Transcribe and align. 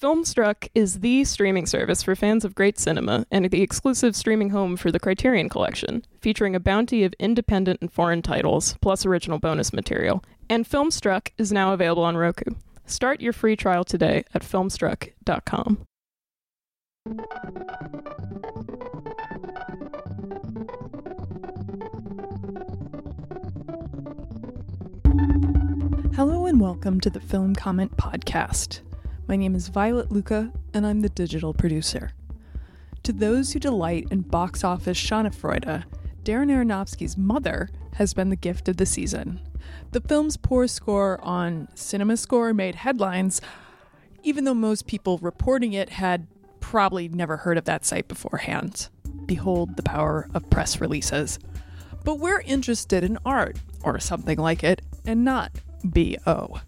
Filmstruck 0.00 0.68
is 0.76 1.00
the 1.00 1.24
streaming 1.24 1.66
service 1.66 2.04
for 2.04 2.14
fans 2.14 2.44
of 2.44 2.54
great 2.54 2.78
cinema 2.78 3.26
and 3.32 3.50
the 3.50 3.62
exclusive 3.62 4.14
streaming 4.14 4.50
home 4.50 4.76
for 4.76 4.92
the 4.92 5.00
Criterion 5.00 5.48
Collection, 5.48 6.04
featuring 6.20 6.54
a 6.54 6.60
bounty 6.60 7.02
of 7.02 7.12
independent 7.18 7.80
and 7.80 7.92
foreign 7.92 8.22
titles, 8.22 8.76
plus 8.80 9.04
original 9.04 9.40
bonus 9.40 9.72
material. 9.72 10.22
And 10.48 10.64
Filmstruck 10.64 11.32
is 11.36 11.50
now 11.50 11.72
available 11.72 12.04
on 12.04 12.16
Roku. 12.16 12.52
Start 12.86 13.20
your 13.20 13.32
free 13.32 13.56
trial 13.56 13.82
today 13.82 14.22
at 14.34 14.42
filmstruck.com. 14.42 15.84
Hello 26.14 26.46
and 26.46 26.60
welcome 26.60 27.00
to 27.00 27.10
the 27.10 27.20
Film 27.20 27.56
Comment 27.56 27.96
Podcast. 27.96 28.82
My 29.28 29.36
name 29.36 29.54
is 29.54 29.68
Violet 29.68 30.10
Lucca, 30.10 30.50
and 30.72 30.86
I'm 30.86 31.02
the 31.02 31.10
digital 31.10 31.52
producer. 31.52 32.12
To 33.02 33.12
those 33.12 33.52
who 33.52 33.58
delight 33.58 34.08
in 34.10 34.22
box 34.22 34.64
office 34.64 34.98
Schadenfreude, 34.98 35.84
Darren 36.22 36.50
Aronofsky's 36.50 37.18
Mother 37.18 37.68
has 37.96 38.14
been 38.14 38.30
the 38.30 38.36
gift 38.36 38.70
of 38.70 38.78
the 38.78 38.86
season. 38.86 39.38
The 39.90 40.00
film's 40.00 40.38
poor 40.38 40.66
score 40.66 41.20
on 41.22 41.68
CinemaScore 41.74 42.56
made 42.56 42.76
headlines, 42.76 43.42
even 44.22 44.44
though 44.44 44.54
most 44.54 44.86
people 44.86 45.18
reporting 45.18 45.74
it 45.74 45.90
had 45.90 46.26
probably 46.60 47.06
never 47.10 47.36
heard 47.36 47.58
of 47.58 47.66
that 47.66 47.84
site 47.84 48.08
beforehand. 48.08 48.88
Behold 49.26 49.76
the 49.76 49.82
power 49.82 50.30
of 50.32 50.48
press 50.48 50.80
releases. 50.80 51.38
But 52.02 52.18
we're 52.18 52.40
interested 52.40 53.04
in 53.04 53.18
art, 53.26 53.58
or 53.82 54.00
something 54.00 54.38
like 54.38 54.64
it, 54.64 54.80
and 55.04 55.22
not 55.22 55.52
BO. 55.84 56.60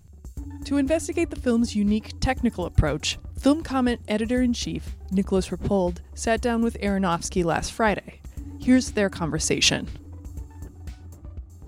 To 0.64 0.76
investigate 0.76 1.30
the 1.30 1.40
film's 1.40 1.74
unique 1.74 2.12
technical 2.20 2.64
approach, 2.66 3.18
Film 3.38 3.62
Comment 3.62 4.00
editor 4.06 4.42
in 4.42 4.52
chief 4.52 4.94
Nicolas 5.10 5.48
Rapold 5.48 5.98
sat 6.14 6.40
down 6.40 6.62
with 6.62 6.78
Aronofsky 6.80 7.44
last 7.44 7.72
Friday. 7.72 8.20
Here's 8.60 8.92
their 8.92 9.08
conversation. 9.08 9.88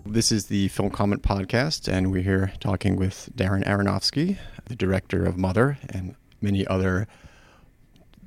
This 0.05 0.31
is 0.31 0.47
the 0.47 0.69
Film 0.69 0.91
Comment 0.91 1.23
Podcast, 1.23 1.91
and 1.91 2.12
we're 2.12 2.23
here 2.23 2.53
talking 2.61 2.97
with 2.97 3.31
Darren 3.34 3.64
Aronofsky, 3.64 4.37
the 4.67 4.77
director 4.77 5.25
of 5.25 5.39
Mother 5.39 5.79
and 5.89 6.14
many 6.41 6.67
other 6.67 7.09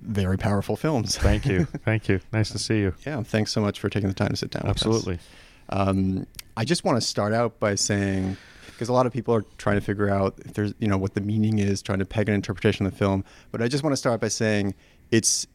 very 0.01 0.37
powerful 0.37 0.75
films. 0.75 1.17
Thank 1.17 1.45
you. 1.45 1.65
Thank 1.85 2.09
you. 2.09 2.19
Nice 2.33 2.49
to 2.51 2.59
see 2.59 2.79
you. 2.79 2.93
Yeah, 3.05 3.21
thanks 3.23 3.51
so 3.51 3.61
much 3.61 3.79
for 3.79 3.89
taking 3.89 4.09
the 4.09 4.15
time 4.15 4.29
to 4.29 4.35
sit 4.35 4.51
down. 4.51 4.63
With 4.63 4.77
us. 4.77 4.85
Absolutely. 4.85 5.19
Um, 5.69 6.27
I 6.57 6.65
just 6.65 6.83
want 6.83 6.99
to 6.99 7.05
start 7.05 7.33
out 7.33 7.59
by 7.59 7.75
saying 7.75 8.37
because 8.75 8.89
a 8.89 8.93
lot 8.93 9.05
of 9.05 9.13
people 9.13 9.33
are 9.33 9.45
trying 9.57 9.77
to 9.77 9.81
figure 9.81 10.09
out 10.09 10.35
if 10.45 10.53
there's 10.53 10.73
you 10.79 10.87
know 10.87 10.97
what 10.97 11.13
the 11.13 11.21
meaning 11.21 11.59
is, 11.59 11.81
trying 11.81 11.99
to 11.99 12.05
peg 12.05 12.29
an 12.29 12.35
interpretation 12.35 12.85
of 12.85 12.91
the 12.91 12.97
film. 12.97 13.23
But 13.51 13.61
I 13.61 13.67
just 13.67 13.83
want 13.83 13.93
to 13.93 13.97
start 13.97 14.21
by 14.21 14.27
saying 14.27 14.75
it's 15.11 15.47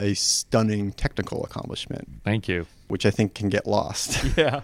a 0.00 0.14
stunning 0.14 0.92
technical 0.92 1.44
accomplishment. 1.44 2.08
Thank 2.24 2.48
you. 2.48 2.66
Which 2.88 3.06
I 3.06 3.10
think 3.10 3.34
can 3.34 3.48
get 3.48 3.66
lost. 3.66 4.22
yeah. 4.36 4.60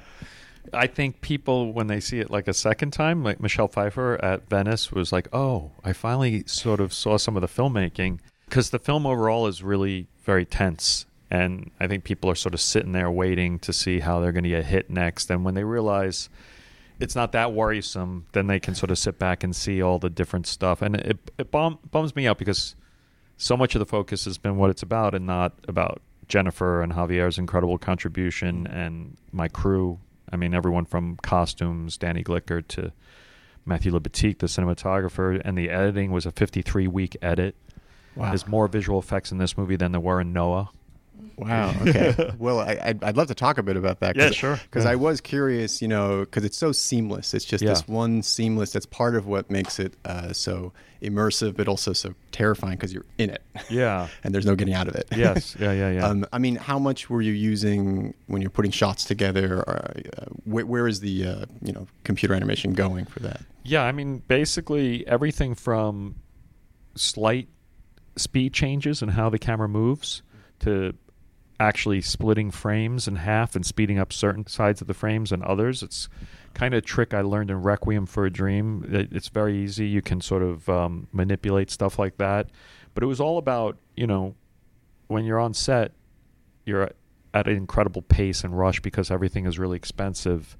I 0.72 0.86
think 0.86 1.20
people, 1.22 1.72
when 1.72 1.88
they 1.88 2.00
see 2.00 2.20
it 2.20 2.30
like 2.30 2.46
a 2.48 2.54
second 2.54 2.92
time, 2.92 3.24
like 3.24 3.40
Michelle 3.40 3.68
Pfeiffer 3.68 4.22
at 4.22 4.48
Venice 4.48 4.92
was 4.92 5.10
like, 5.10 5.28
oh, 5.32 5.72
I 5.84 5.92
finally 5.92 6.44
sort 6.46 6.80
of 6.80 6.92
saw 6.92 7.16
some 7.16 7.36
of 7.36 7.40
the 7.40 7.48
filmmaking. 7.48 8.20
Because 8.44 8.70
the 8.70 8.78
film 8.78 9.06
overall 9.06 9.46
is 9.46 9.62
really 9.62 10.06
very 10.24 10.44
tense. 10.44 11.06
And 11.30 11.70
I 11.80 11.86
think 11.86 12.04
people 12.04 12.30
are 12.30 12.34
sort 12.34 12.54
of 12.54 12.60
sitting 12.60 12.92
there 12.92 13.10
waiting 13.10 13.58
to 13.60 13.72
see 13.72 14.00
how 14.00 14.20
they're 14.20 14.32
going 14.32 14.44
to 14.44 14.50
get 14.50 14.66
hit 14.66 14.90
next. 14.90 15.30
And 15.30 15.44
when 15.44 15.54
they 15.54 15.64
realize 15.64 16.28
it's 17.02 17.16
not 17.16 17.32
that 17.32 17.52
worrisome, 17.52 18.26
then 18.30 18.46
they 18.46 18.60
can 18.60 18.76
sort 18.76 18.92
of 18.92 18.98
sit 18.98 19.18
back 19.18 19.42
and 19.42 19.56
see 19.56 19.82
all 19.82 19.98
the 19.98 20.08
different 20.08 20.46
stuff. 20.46 20.80
And 20.82 20.94
it, 20.94 21.18
it 21.36 21.50
bum, 21.50 21.80
bums 21.90 22.14
me 22.14 22.28
out 22.28 22.38
because 22.38 22.76
so 23.36 23.56
much 23.56 23.74
of 23.74 23.80
the 23.80 23.86
focus 23.86 24.24
has 24.24 24.38
been 24.38 24.56
what 24.56 24.70
it's 24.70 24.84
about 24.84 25.12
and 25.12 25.26
not 25.26 25.52
about 25.66 26.00
Jennifer 26.28 26.80
and 26.80 26.92
Javier's 26.92 27.38
incredible 27.38 27.76
contribution 27.76 28.68
and 28.68 29.16
my 29.32 29.48
crew. 29.48 29.98
I 30.32 30.36
mean, 30.36 30.54
everyone 30.54 30.84
from 30.84 31.16
costumes, 31.16 31.96
Danny 31.98 32.22
Glicker, 32.22 32.66
to 32.68 32.92
Matthew 33.66 33.90
Libatique, 33.90 34.38
the 34.38 34.46
cinematographer, 34.46 35.42
and 35.44 35.58
the 35.58 35.70
editing 35.70 36.12
was 36.12 36.24
a 36.24 36.30
53 36.30 36.86
week 36.86 37.16
edit. 37.20 37.56
Wow. 38.14 38.28
There's 38.28 38.46
more 38.46 38.68
visual 38.68 39.00
effects 39.00 39.32
in 39.32 39.38
this 39.38 39.58
movie 39.58 39.76
than 39.76 39.90
there 39.90 40.00
were 40.00 40.20
in 40.20 40.32
Noah. 40.32 40.70
Wow. 41.36 41.74
Okay. 41.82 42.32
well, 42.38 42.60
I, 42.60 42.94
would 43.02 43.16
love 43.16 43.28
to 43.28 43.34
talk 43.34 43.58
a 43.58 43.62
bit 43.62 43.76
about 43.76 44.00
that. 44.00 44.16
yeah, 44.16 44.30
sure. 44.30 44.60
Because 44.64 44.84
yeah. 44.84 44.92
I 44.92 44.96
was 44.96 45.20
curious, 45.20 45.82
you 45.82 45.88
know, 45.88 46.20
because 46.20 46.44
it's 46.44 46.56
so 46.56 46.72
seamless. 46.72 47.34
It's 47.34 47.44
just 47.44 47.62
yeah. 47.62 47.70
this 47.70 47.88
one 47.88 48.22
seamless. 48.22 48.72
That's 48.72 48.86
part 48.86 49.14
of 49.14 49.26
what 49.26 49.50
makes 49.50 49.78
it 49.78 49.94
uh, 50.04 50.32
so 50.32 50.72
immersive, 51.02 51.56
but 51.56 51.68
also 51.68 51.92
so 51.92 52.14
terrifying 52.30 52.76
because 52.76 52.92
you're 52.92 53.06
in 53.18 53.30
it. 53.30 53.42
Yeah. 53.70 54.08
and 54.24 54.34
there's 54.34 54.46
no 54.46 54.54
getting 54.54 54.74
out 54.74 54.88
of 54.88 54.94
it. 54.94 55.06
Yes. 55.14 55.56
Yeah. 55.58 55.72
Yeah. 55.72 55.90
Yeah. 55.90 56.06
um, 56.06 56.26
I 56.32 56.38
mean, 56.38 56.56
how 56.56 56.78
much 56.78 57.10
were 57.10 57.22
you 57.22 57.32
using 57.32 58.14
when 58.26 58.42
you're 58.42 58.50
putting 58.50 58.70
shots 58.70 59.04
together? 59.04 59.62
Or, 59.62 59.70
uh, 59.70 60.24
wh- 60.44 60.68
where 60.68 60.86
is 60.86 61.00
the 61.00 61.26
uh, 61.26 61.46
you 61.62 61.72
know 61.72 61.86
computer 62.04 62.34
animation 62.34 62.72
going 62.72 63.06
for 63.06 63.20
that? 63.20 63.42
Yeah. 63.64 63.82
I 63.82 63.92
mean, 63.92 64.22
basically 64.28 65.06
everything 65.06 65.54
from 65.54 66.16
slight 66.94 67.48
speed 68.16 68.52
changes 68.52 69.02
and 69.02 69.10
how 69.10 69.30
the 69.30 69.38
camera 69.38 69.68
moves 69.68 70.22
to 70.60 70.94
actually 71.62 72.00
splitting 72.00 72.50
frames 72.50 73.06
in 73.06 73.16
half 73.16 73.54
and 73.54 73.64
speeding 73.64 73.98
up 73.98 74.12
certain 74.12 74.46
sides 74.46 74.80
of 74.80 74.88
the 74.88 74.94
frames 74.94 75.30
and 75.30 75.42
others. 75.44 75.82
It's 75.82 76.08
kind 76.54 76.74
of 76.74 76.78
a 76.78 76.82
trick 76.82 77.14
I 77.14 77.20
learned 77.20 77.50
in 77.50 77.62
Requiem 77.62 78.06
for 78.06 78.26
a 78.26 78.30
Dream. 78.30 78.84
It's 78.90 79.28
very 79.28 79.56
easy. 79.56 79.86
You 79.86 80.02
can 80.02 80.20
sort 80.20 80.42
of 80.42 80.68
um, 80.68 81.06
manipulate 81.12 81.70
stuff 81.70 81.98
like 81.98 82.18
that. 82.18 82.50
But 82.94 83.04
it 83.04 83.06
was 83.06 83.20
all 83.20 83.38
about, 83.38 83.78
you 83.96 84.06
know, 84.06 84.34
when 85.06 85.24
you're 85.24 85.38
on 85.38 85.54
set, 85.54 85.92
you're 86.66 86.90
at 87.32 87.46
an 87.46 87.56
incredible 87.56 88.02
pace 88.02 88.44
and 88.44 88.58
rush 88.58 88.80
because 88.80 89.10
everything 89.10 89.46
is 89.46 89.58
really 89.58 89.76
expensive. 89.76 90.56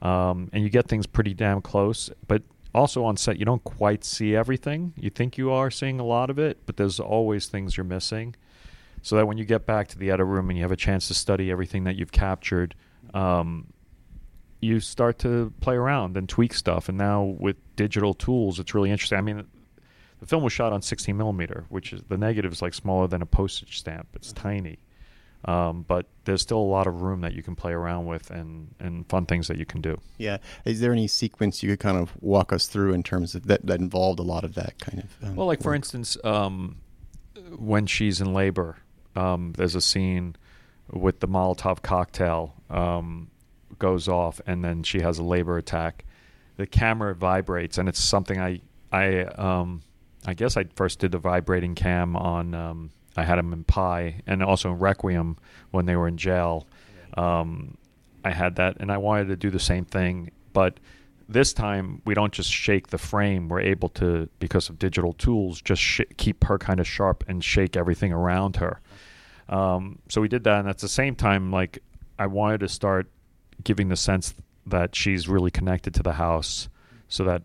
Um, 0.00 0.48
and 0.52 0.62
you 0.62 0.70
get 0.70 0.86
things 0.86 1.06
pretty 1.06 1.34
damn 1.34 1.60
close. 1.60 2.08
But 2.28 2.42
also 2.72 3.04
on 3.04 3.16
set, 3.16 3.38
you 3.38 3.44
don't 3.44 3.64
quite 3.64 4.04
see 4.04 4.36
everything. 4.36 4.94
You 4.96 5.10
think 5.10 5.36
you 5.36 5.50
are 5.50 5.70
seeing 5.72 5.98
a 5.98 6.04
lot 6.04 6.30
of 6.30 6.38
it, 6.38 6.58
but 6.66 6.76
there's 6.76 7.00
always 7.00 7.46
things 7.46 7.76
you're 7.76 7.84
missing 7.84 8.36
so 9.06 9.14
that 9.14 9.28
when 9.28 9.38
you 9.38 9.44
get 9.44 9.66
back 9.66 9.86
to 9.86 9.96
the 9.96 10.10
edit 10.10 10.26
room 10.26 10.50
and 10.50 10.58
you 10.58 10.64
have 10.64 10.72
a 10.72 10.76
chance 10.76 11.06
to 11.06 11.14
study 11.14 11.48
everything 11.48 11.84
that 11.84 11.94
you've 11.94 12.10
captured, 12.10 12.74
um, 13.14 13.68
you 14.60 14.80
start 14.80 15.20
to 15.20 15.52
play 15.60 15.76
around 15.76 16.16
and 16.16 16.28
tweak 16.28 16.52
stuff. 16.52 16.88
And 16.88 16.98
now 16.98 17.22
with 17.22 17.54
digital 17.76 18.14
tools, 18.14 18.58
it's 18.58 18.74
really 18.74 18.90
interesting. 18.90 19.16
I 19.16 19.20
mean, 19.20 19.46
the 20.18 20.26
film 20.26 20.42
was 20.42 20.52
shot 20.52 20.72
on 20.72 20.82
16 20.82 21.16
millimeter, 21.16 21.66
which 21.68 21.92
is 21.92 22.02
the 22.08 22.18
negative 22.18 22.50
is 22.50 22.60
like 22.60 22.74
smaller 22.74 23.06
than 23.06 23.22
a 23.22 23.26
postage 23.26 23.78
stamp. 23.78 24.08
It's 24.14 24.32
mm-hmm. 24.32 24.42
tiny. 24.42 24.78
Um, 25.44 25.84
but 25.86 26.08
there's 26.24 26.42
still 26.42 26.58
a 26.58 26.58
lot 26.58 26.88
of 26.88 27.02
room 27.02 27.20
that 27.20 27.32
you 27.32 27.44
can 27.44 27.54
play 27.54 27.70
around 27.70 28.06
with 28.06 28.32
and, 28.32 28.74
and 28.80 29.08
fun 29.08 29.24
things 29.26 29.46
that 29.46 29.56
you 29.56 29.66
can 29.66 29.80
do. 29.80 30.00
Yeah. 30.18 30.38
Is 30.64 30.80
there 30.80 30.90
any 30.90 31.06
sequence 31.06 31.62
you 31.62 31.70
could 31.70 31.78
kind 31.78 31.96
of 31.96 32.10
walk 32.20 32.52
us 32.52 32.66
through 32.66 32.92
in 32.92 33.04
terms 33.04 33.36
of 33.36 33.46
that, 33.46 33.64
that 33.66 33.78
involved 33.78 34.18
a 34.18 34.24
lot 34.24 34.42
of 34.42 34.54
that 34.54 34.80
kind 34.80 35.04
of? 35.04 35.28
Um, 35.28 35.36
well, 35.36 35.46
like 35.46 35.60
work? 35.60 35.62
for 35.62 35.74
instance, 35.76 36.16
um, 36.24 36.78
when 37.56 37.86
she's 37.86 38.20
in 38.20 38.32
labor, 38.32 38.78
um, 39.16 39.52
there's 39.56 39.74
a 39.74 39.80
scene 39.80 40.36
with 40.90 41.20
the 41.20 41.28
Molotov 41.28 41.82
cocktail 41.82 42.54
um, 42.70 43.30
goes 43.78 44.08
off, 44.08 44.40
and 44.46 44.64
then 44.64 44.82
she 44.82 45.00
has 45.00 45.18
a 45.18 45.22
labor 45.22 45.58
attack. 45.58 46.04
The 46.56 46.66
camera 46.66 47.14
vibrates, 47.14 47.78
and 47.78 47.88
it's 47.88 48.02
something 48.02 48.40
I 48.40 48.60
I 48.92 49.22
um, 49.22 49.82
I 50.24 50.34
guess 50.34 50.56
I 50.56 50.64
first 50.74 50.98
did 50.98 51.12
the 51.12 51.18
vibrating 51.18 51.74
cam 51.74 52.16
on. 52.16 52.54
Um, 52.54 52.90
I 53.16 53.24
had 53.24 53.38
them 53.38 53.52
in 53.52 53.64
Pi, 53.64 54.22
and 54.26 54.42
also 54.42 54.72
in 54.72 54.78
Requiem 54.78 55.36
when 55.70 55.86
they 55.86 55.96
were 55.96 56.08
in 56.08 56.16
jail. 56.16 56.66
Um, 57.16 57.76
I 58.24 58.30
had 58.30 58.56
that, 58.56 58.76
and 58.80 58.90
I 58.90 58.98
wanted 58.98 59.28
to 59.28 59.36
do 59.36 59.50
the 59.50 59.60
same 59.60 59.84
thing, 59.84 60.32
but 60.52 60.78
this 61.28 61.52
time 61.52 62.02
we 62.04 62.14
don't 62.14 62.32
just 62.32 62.50
shake 62.50 62.88
the 62.88 62.98
frame 62.98 63.48
we're 63.48 63.60
able 63.60 63.88
to 63.88 64.28
because 64.38 64.68
of 64.68 64.78
digital 64.78 65.12
tools 65.14 65.60
just 65.60 65.82
sh- 65.82 66.02
keep 66.16 66.44
her 66.44 66.56
kind 66.56 66.78
of 66.78 66.86
sharp 66.86 67.24
and 67.26 67.42
shake 67.42 67.76
everything 67.76 68.12
around 68.12 68.54
her 68.54 68.80
um, 69.48 70.00
so 70.08 70.20
we 70.20 70.28
did 70.28 70.44
that, 70.44 70.60
and 70.60 70.68
at 70.68 70.78
the 70.78 70.88
same 70.88 71.14
time, 71.14 71.50
like 71.50 71.78
I 72.18 72.26
wanted 72.26 72.60
to 72.60 72.68
start 72.68 73.08
giving 73.62 73.88
the 73.88 73.96
sense 73.96 74.34
that 74.66 74.94
she's 74.94 75.28
really 75.28 75.50
connected 75.50 75.94
to 75.94 76.02
the 76.02 76.14
house, 76.14 76.68
so 77.08 77.24
that 77.24 77.42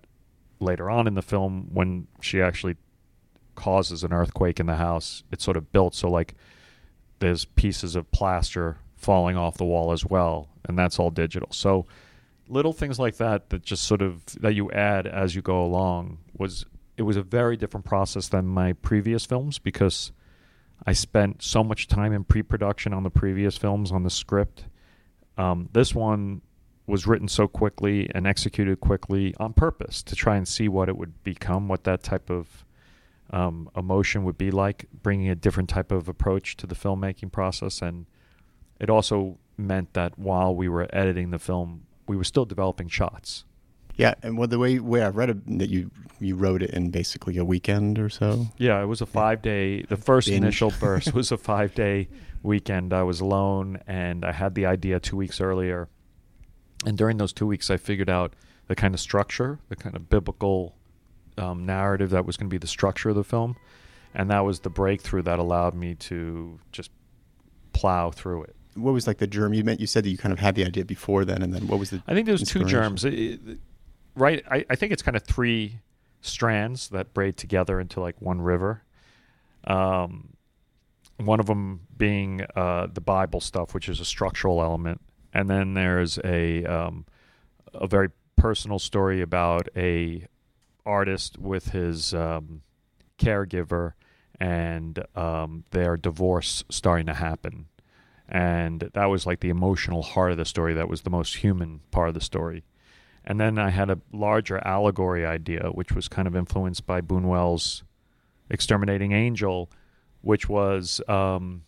later 0.60 0.90
on 0.90 1.08
in 1.08 1.14
the 1.14 1.22
film, 1.22 1.70
when 1.74 2.08
she 2.22 2.42
actually 2.42 2.76
causes 3.56 4.04
an 4.04 4.14
earthquake 4.14 4.60
in 4.60 4.66
the 4.66 4.76
house, 4.76 5.24
it's 5.32 5.44
sort 5.44 5.58
of 5.58 5.72
built 5.72 5.94
so 5.94 6.10
like 6.10 6.36
there's 7.20 7.46
pieces 7.46 7.96
of 7.96 8.12
plaster 8.12 8.78
falling 8.96 9.38
off 9.38 9.58
the 9.58 9.66
wall 9.66 9.92
as 9.92 10.06
well, 10.06 10.50
and 10.66 10.78
that's 10.78 11.00
all 11.00 11.12
digital. 11.12 11.50
So 11.52 11.86
little 12.48 12.74
things 12.74 13.00
like 13.00 13.18
that 13.18 13.50
that 13.50 13.64
just 13.64 13.84
sort 13.84 14.02
of 14.02 14.26
that 14.42 14.54
you 14.54 14.70
add 14.72 15.08
as 15.08 15.36
you 15.36 15.42
go 15.42 15.64
along 15.64 16.18
was 16.38 16.66
it 16.98 17.04
was 17.04 17.16
a 17.16 17.22
very 17.22 17.56
different 17.56 17.86
process 17.86 18.28
than 18.28 18.46
my 18.46 18.74
previous 18.74 19.26
films 19.26 19.58
because 19.58 20.12
I 20.86 20.94
spent 20.94 21.44
so 21.44 21.64
much 21.64 21.88
time 21.88 22.12
in 22.14 22.24
pre-production 22.24 22.94
on 22.94 23.04
the 23.04 23.10
previous 23.10 23.58
films 23.58 23.92
on 23.92 24.04
the 24.04 24.10
script. 24.10 24.66
Um, 25.38 25.70
this 25.74 25.94
one 25.94 26.42
was 26.88 27.08
written 27.08 27.28
so 27.28 27.48
quickly 27.48 28.10
and 28.14 28.26
executed 28.26 28.80
quickly 28.80 29.36
on 29.40 29.54
purpose 29.54 30.02
to 30.04 30.16
try 30.16 30.36
and 30.36 30.48
see 30.48 30.68
what 30.68 30.90
it 30.90 30.98
would 30.98 31.24
become, 31.24 31.68
what 31.68 31.84
that 31.84 32.04
type 32.04 32.30
of 32.30 32.66
um, 33.30 33.70
emotion 33.78 34.24
would 34.24 34.38
be 34.38 34.52
like, 34.52 34.88
bringing 35.02 35.30
a 35.30 35.36
different 35.36 35.70
type 35.70 35.92
of 35.92 36.10
approach 36.10 36.58
to 36.58 36.68
the 36.68 36.76
filmmaking 36.76 37.32
process. 37.32 37.82
And 37.82 38.08
it 38.80 38.90
also 38.90 39.38
meant 39.58 39.94
that 39.94 40.18
while 40.18 40.54
we 40.54 40.68
were 40.68 40.88
editing 40.92 41.30
the 41.30 41.40
film, 41.40 41.84
we 42.08 42.18
were 42.18 42.24
still 42.24 42.46
developing 42.46 42.90
shots. 42.90 43.46
Yeah, 44.02 44.16
and 44.24 44.38
well, 44.38 44.48
the 44.48 44.58
way 44.58 44.80
way 44.80 45.04
I 45.04 45.10
read 45.10 45.30
it, 45.30 45.60
that 45.60 45.70
you 45.70 45.92
you 46.20 46.36
wrote 46.36 46.64
it 46.64 46.72
in 46.72 46.90
basically 46.90 47.38
a 47.38 47.46
weekend 47.46 48.00
or 48.00 48.10
so. 48.10 48.48
Yeah, 48.58 48.82
it 48.82 48.86
was 48.88 49.02
a 49.02 49.06
five 49.06 49.42
day. 49.44 49.84
The 49.84 49.96
first 49.96 50.28
Binge. 50.28 50.38
initial 50.38 50.74
burst 50.80 51.14
was 51.14 51.32
a 51.32 51.38
five 51.38 51.76
day 51.76 52.08
weekend. 52.42 52.94
I 52.94 53.04
was 53.04 53.22
alone, 53.22 53.80
and 53.86 54.26
I 54.26 54.32
had 54.32 54.56
the 54.56 54.66
idea 54.66 55.00
two 55.00 55.18
weeks 55.18 55.40
earlier. 55.40 55.88
And 56.84 56.98
during 56.98 57.18
those 57.18 57.32
two 57.32 57.46
weeks, 57.46 57.70
I 57.70 57.78
figured 57.78 58.10
out 58.10 58.34
the 58.68 58.76
kind 58.76 58.96
of 58.96 59.00
structure, 59.00 59.60
the 59.70 59.76
kind 59.76 59.96
of 59.96 60.10
biblical 60.10 60.76
um, 61.38 61.66
narrative 61.68 62.10
that 62.10 62.26
was 62.26 62.38
going 62.38 62.50
to 62.50 62.54
be 62.54 62.58
the 62.58 62.66
structure 62.68 63.10
of 63.10 63.16
the 63.16 63.24
film, 63.24 63.56
and 64.16 64.32
that 64.32 64.40
was 64.40 64.62
the 64.62 64.72
breakthrough 64.72 65.22
that 65.22 65.38
allowed 65.38 65.76
me 65.76 65.94
to 65.96 66.60
just 66.72 66.90
plow 67.74 68.10
through 68.10 68.44
it. 68.46 68.56
What 68.74 68.94
was 68.94 69.06
like 69.06 69.20
the 69.20 69.28
germ? 69.28 69.54
You 69.54 69.64
meant 69.64 69.80
you 69.80 69.86
said 69.86 70.06
that 70.06 70.10
you 70.10 70.18
kind 70.18 70.34
of 70.34 70.40
had 70.40 70.56
the 70.56 70.66
idea 70.66 70.86
before 70.86 71.24
then, 71.24 71.44
and 71.44 71.54
then 71.54 71.68
what 71.68 71.78
was 71.78 71.92
the? 71.92 72.02
I 72.08 72.16
think 72.16 72.26
there 72.26 72.34
was 72.34 72.44
two 72.50 72.64
germs. 72.64 73.06
It- 73.06 73.14
it- 73.14 73.60
right. 74.16 74.44
I, 74.50 74.66
I 74.70 74.76
think 74.76 74.92
it's 74.92 75.02
kind 75.02 75.18
of 75.18 75.24
three 75.24 75.80
strands 76.22 76.90
that 76.90 77.14
braid 77.14 77.38
together 77.38 77.80
into 77.80 78.00
like 78.00 78.22
one 78.22 78.42
river. 78.42 78.84
Um, 79.66 80.34
one 81.18 81.40
of 81.40 81.46
them 81.46 81.82
being 81.98 82.42
uh, 82.56 82.88
the 82.92 83.02
Bible 83.02 83.42
stuff, 83.42 83.74
which 83.74 83.88
is 83.90 84.00
a 84.00 84.06
structural 84.06 84.62
element, 84.62 85.02
and 85.34 85.50
then 85.50 85.74
there's 85.74 86.18
a 86.24 86.66
um, 86.66 87.06
a 87.74 87.88
very 87.88 88.10
personal 88.36 88.80
story 88.80 89.22
about 89.22 89.70
a 89.76 90.26
artist 90.86 91.38
with 91.38 91.70
his 91.70 92.14
um, 92.14 92.62
caregiver 93.20 93.94
and 94.40 95.04
um, 95.16 95.64
their 95.70 95.96
divorce 95.96 96.64
starting 96.70 97.06
to 97.06 97.14
happen. 97.14 97.68
And 98.28 98.90
that 98.94 99.06
was 99.06 99.26
like 99.26 99.42
the 99.42 99.50
emotional 99.50 100.02
heart 100.02 100.32
of 100.32 100.38
the 100.38 100.46
story. 100.46 100.74
That 100.74 100.88
was 100.88 101.02
the 101.02 101.10
most 101.10 101.36
human 101.38 101.82
part 101.92 102.08
of 102.08 102.16
the 102.16 102.22
story. 102.22 102.64
And 103.24 103.40
then 103.40 103.58
I 103.58 103.70
had 103.70 103.90
a 103.90 104.00
larger 104.12 104.60
allegory 104.66 105.26
idea, 105.26 105.70
which 105.72 105.92
was 105.94 106.08
kind 106.08 106.28
of 106.28 106.36
influenced 106.36 106.86
by 106.86 107.02
Buñuel's 107.02 107.84
Exterminating 108.50 109.12
Angel, 109.12 109.70
which 110.22 110.50
was 110.50 111.02
um, 111.08 111.64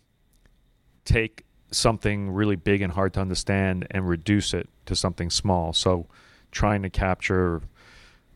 take 1.04 1.44
something 1.70 2.30
really 2.30 2.56
big 2.56 2.82
and 2.82 2.92
hard 2.92 3.14
to 3.14 3.20
understand 3.20 3.86
and 3.90 4.08
reduce 4.08 4.52
it 4.52 4.68
to 4.86 4.96
something 4.96 5.30
small. 5.30 5.72
So 5.72 6.06
trying 6.50 6.82
to 6.82 6.90
capture 6.90 7.62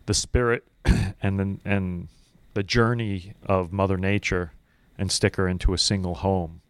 the 0.06 0.14
spirit 0.14 0.64
and 1.22 1.38
then 1.38 1.60
and 1.64 2.08
the 2.54 2.62
journey 2.62 3.34
of 3.46 3.72
Mother 3.72 3.96
Nature 3.96 4.52
and 4.98 5.12
stick 5.12 5.36
her 5.36 5.46
into 5.46 5.72
a 5.72 5.78
single 5.78 6.16
home, 6.16 6.60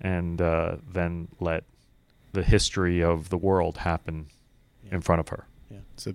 and 0.00 0.42
uh, 0.42 0.76
then 0.92 1.28
let 1.40 1.64
the 2.32 2.42
history 2.42 3.02
of 3.02 3.30
the 3.30 3.38
world 3.38 3.78
happen 3.78 4.26
in 4.90 5.00
front 5.00 5.20
of 5.20 5.28
her. 5.28 5.46
Yeah, 5.72 5.78
it's 5.94 6.06
a 6.06 6.14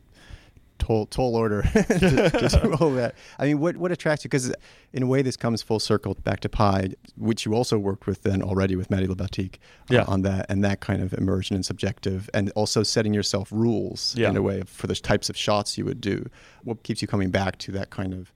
tall 0.80 1.08
tall 1.08 1.36
order 1.36 1.62
to, 1.74 1.84
to 1.84 2.60
do 2.64 2.74
all 2.80 2.92
that. 2.92 3.16
I 3.40 3.46
mean, 3.48 3.60
what 3.60 3.78
what 3.78 3.92
attracts 3.92 4.24
you? 4.24 4.30
Because 4.30 4.54
in 4.94 5.04
a 5.04 5.08
way, 5.08 5.22
this 5.22 5.36
comes 5.36 5.62
full 5.64 5.80
circle 5.80 6.16
back 6.24 6.40
to 6.42 6.50
Pi, 6.50 6.90
which 7.18 7.46
you 7.46 7.54
also 7.56 7.78
worked 7.80 8.06
with 8.06 8.24
then 8.24 8.42
already 8.44 8.76
with 8.76 8.90
Matty 8.92 9.08
Libatique 9.08 9.56
uh, 9.56 9.96
Yeah. 9.96 10.04
on 10.08 10.22
that 10.22 10.46
and 10.50 10.64
that 10.64 10.80
kind 10.80 11.02
of 11.02 11.14
immersion 11.14 11.56
and 11.56 11.66
subjective, 11.66 12.30
and 12.34 12.52
also 12.56 12.84
setting 12.84 13.14
yourself 13.14 13.52
rules 13.52 14.16
Yeah. 14.18 14.30
in 14.30 14.38
a 14.38 14.42
way 14.42 14.62
for 14.68 14.88
the 14.88 14.96
types 14.96 15.30
of 15.30 15.36
shots 15.38 15.78
you 15.78 15.86
would 15.86 16.00
do. 16.02 16.30
What 16.64 16.84
keeps 16.84 17.02
you 17.02 17.08
coming 17.08 17.32
back 17.32 17.58
to 17.60 17.72
that 17.72 17.90
kind 17.90 18.14
of? 18.14 18.32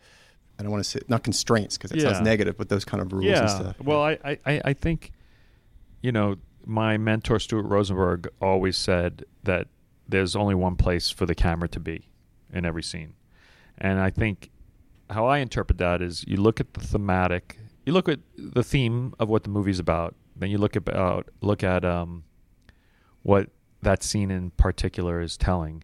I 0.60 0.64
don't 0.64 0.72
want 0.72 0.84
to 0.84 0.90
say 0.90 1.00
not 1.08 1.24
constraints 1.24 1.78
because 1.78 1.92
it 1.92 1.98
Yeah. 2.00 2.12
sounds 2.14 2.26
negative, 2.26 2.58
but 2.58 2.70
those 2.70 2.86
kind 2.86 3.02
of 3.02 3.12
rules 3.14 3.26
yeah. 3.26 3.42
and 3.42 3.50
stuff. 3.50 3.80
Well, 3.82 4.02
I- 4.04 4.38
I, 4.46 4.62
I 4.66 4.74
think, 4.74 5.12
you 6.02 6.12
know, 6.12 6.36
my 6.66 6.98
mentor 6.98 7.40
Stuart 7.40 7.64
Rosenberg 7.64 8.28
always 8.40 8.78
said 8.78 9.26
that 9.44 9.68
there's 10.12 10.36
only 10.36 10.56
one 10.56 10.76
place 10.76 11.10
for 11.10 11.26
the 11.26 11.36
camera 11.36 11.68
to 11.70 11.80
be 11.80 12.10
in 12.54 12.66
every 12.66 12.84
scene, 12.84 13.14
and 13.78 14.00
I 14.00 14.10
think 14.10 14.52
how 15.10 15.26
I 15.26 15.40
interpret 15.40 15.78
that 15.80 16.02
is 16.02 16.24
you 16.28 16.38
look 16.38 16.60
at 16.60 16.74
the 16.74 16.82
thematic, 16.82 17.58
you 17.86 17.94
look 17.94 18.08
at 18.08 18.20
the 18.38 18.64
theme 18.64 19.14
of 19.20 19.30
what 19.30 19.44
the 19.44 19.50
movie's 19.50 19.80
about, 19.80 20.16
then 20.36 20.50
you 20.50 20.58
look 20.58 20.76
about 20.76 21.30
look 21.42 21.64
at 21.64 21.84
um, 21.84 22.24
what 23.24 23.50
that 23.82 24.04
scene 24.04 24.32
in 24.32 24.52
particular 24.52 25.22
is 25.22 25.38
telling, 25.38 25.84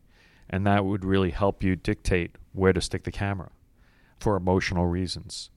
and 0.50 0.66
that 0.66 0.86
would 0.86 1.04
really 1.04 1.32
help 1.32 1.64
you 1.64 1.76
dictate 1.76 2.38
where 2.54 2.74
to 2.74 2.82
stick 2.82 3.04
the 3.04 3.12
camera 3.12 3.50
for 4.20 4.36
emotional 4.36 4.86
reasons. 4.86 5.50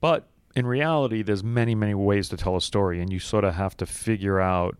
But 0.00 0.28
in 0.54 0.66
reality, 0.66 1.22
there's 1.22 1.44
many, 1.44 1.74
many 1.74 1.94
ways 1.94 2.28
to 2.30 2.36
tell 2.36 2.56
a 2.56 2.60
story, 2.60 3.00
and 3.00 3.12
you 3.12 3.18
sort 3.18 3.44
of 3.44 3.54
have 3.54 3.76
to 3.78 3.86
figure 3.86 4.40
out 4.40 4.76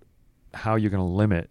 how 0.54 0.76
you're 0.76 0.90
going 0.90 1.06
to 1.06 1.14
limit 1.14 1.50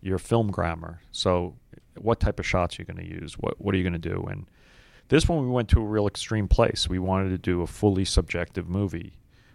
your 0.00 0.18
film 0.18 0.50
grammar. 0.50 1.00
So, 1.12 1.56
what 1.98 2.20
type 2.20 2.38
of 2.38 2.46
shots 2.46 2.78
you're 2.78 2.86
going 2.86 3.04
to 3.04 3.20
use? 3.20 3.34
What 3.34 3.60
What 3.60 3.74
are 3.74 3.78
you 3.78 3.84
going 3.84 4.00
to 4.00 4.08
do? 4.08 4.26
And 4.30 4.46
this 5.08 5.28
one, 5.28 5.42
we 5.42 5.50
went 5.50 5.68
to 5.70 5.80
a 5.80 5.84
real 5.84 6.06
extreme 6.06 6.48
place. 6.48 6.88
We 6.88 6.98
wanted 6.98 7.30
to 7.30 7.38
do 7.38 7.62
a 7.62 7.66
fully 7.66 8.04
subjective 8.04 8.68
movie, 8.68 9.14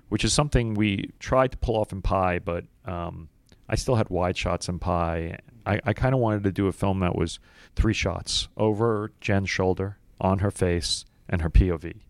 which 0.09 0.25
is 0.25 0.33
something 0.33 0.74
we 0.74 1.12
tried 1.19 1.51
to 1.51 1.57
pull 1.57 1.77
off 1.77 1.92
in 1.92 2.01
Pi, 2.01 2.39
but 2.39 2.65
um, 2.86 3.30
I 3.69 3.75
still 3.75 3.95
had 3.95 4.09
wide 4.09 4.38
shots 4.38 4.68
in 4.68 4.80
Pi. 4.80 5.39
I, 5.65 5.80
I 5.83 5.94
kind 5.94 6.13
of 6.13 6.19
wanted 6.19 6.44
to 6.44 6.51
do 6.51 6.68
a 6.68 6.74
film 6.74 7.00
that 7.00 7.15
was 7.15 7.39
three 7.75 7.94
shots 7.94 8.50
over 8.57 9.12
Jen's 9.21 9.50
shoulder, 9.50 9.97
on 10.19 10.39
her 10.39 10.51
face, 10.51 11.06
and 11.30 11.42
her 11.42 11.50
POV. 11.50 12.01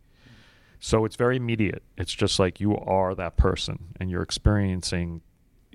So 0.80 1.06
it's 1.06 1.16
very 1.16 1.38
immediate. 1.38 1.84
It's 1.98 2.14
just 2.14 2.40
like 2.40 2.60
you 2.60 2.78
are 2.78 3.16
that 3.16 3.38
person 3.38 3.96
and 4.00 4.12
you're 4.12 4.22
experiencing, 4.22 5.22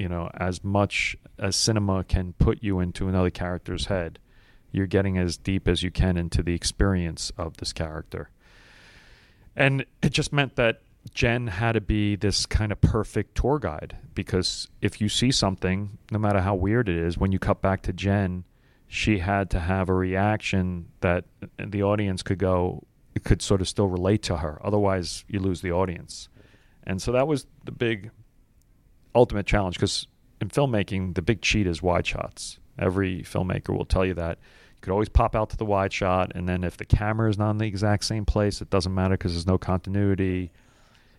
you 0.01 0.09
know, 0.09 0.31
as 0.33 0.65
much 0.65 1.15
as 1.39 1.55
cinema 1.55 2.03
can 2.03 2.33
put 2.39 2.63
you 2.63 2.81
into 2.81 3.07
another 3.07 3.29
character's 3.29 3.87
head. 3.87 4.19
You're 4.73 4.87
getting 4.87 5.19
as 5.19 5.37
deep 5.37 5.69
as 5.69 5.83
you 5.83 5.91
can 5.91 6.17
into 6.17 6.43
the 6.43 6.55
experience 6.55 7.31
of 7.37 7.59
this 7.59 7.75
character. 7.75 8.31
And 9.55 9.85
it 10.01 10.13
just 10.13 10.33
meant 10.33 10.57
that 10.57 10.81
Jen 11.13 11.49
had 11.49 11.73
to 11.73 11.83
be 11.83 12.17
this 12.17 12.47
kind 12.47 12.73
of 12.73 12.81
perfect 12.81 13.35
tour 13.35 13.59
guide 13.59 13.99
because 14.15 14.69
if 14.81 15.03
you 15.03 15.11
see 15.11 15.31
something, 15.31 15.99
no 16.11 16.19
matter 16.19 16.41
how 16.41 16.55
weird 16.55 16.89
it 16.89 16.97
is, 16.97 17.19
when 17.19 17.31
you 17.31 17.39
cut 17.39 17.61
back 17.61 17.83
to 17.83 17.93
Jen, 17.93 18.45
she 18.89 19.19
had 19.19 19.51
to 19.51 19.61
have 19.61 19.91
a 19.91 19.95
reaction 19.95 20.87
that 21.01 21.27
the 21.59 21.83
audience 21.83 22.23
could 22.23 22.39
go, 22.39 22.85
could 23.23 23.43
sort 23.43 23.61
of 23.61 23.69
still 23.69 23.89
relate 23.89 24.23
to 24.23 24.39
her. 24.39 24.59
Otherwise, 24.65 25.27
you 25.29 25.41
lose 25.41 25.61
the 25.61 25.73
audience. 25.73 26.31
And 26.85 27.03
so 27.03 27.13
that 27.13 27.29
was 27.29 27.47
the 27.67 27.73
big 27.73 28.11
ultimate 29.15 29.47
challenge 29.47 29.77
because 29.77 30.07
in 30.41 30.49
filmmaking, 30.49 31.15
the 31.15 31.23
big 31.23 31.43
cheat 31.43 31.67
is 31.67 31.83
wide 31.83 32.07
shots. 32.07 32.59
Every 32.79 33.23
filmmaker 33.23 33.77
will 33.77 33.85
tell 33.85 34.05
you 34.05 34.15
that. 34.15 34.39
You 34.39 34.81
could 34.83 34.93
always 34.93 35.11
pop 35.11 35.37
out 35.37 35.51
to 35.51 35.57
the 35.57 35.67
wide 35.67 35.93
shot, 35.93 36.33
and 36.35 36.49
then 36.49 36.65
if 36.65 36.79
the 36.79 36.87
camera 36.87 37.29
is 37.29 37.37
not 37.37 37.51
in 37.51 37.59
the 37.59 37.67
exact 37.67 38.05
same 38.05 38.25
place, 38.25 38.63
it 38.63 38.71
doesn't 38.71 38.95
matter 38.95 39.15
because 39.15 39.33
there's 39.33 39.47
no 39.47 39.59
continuity. 39.59 40.53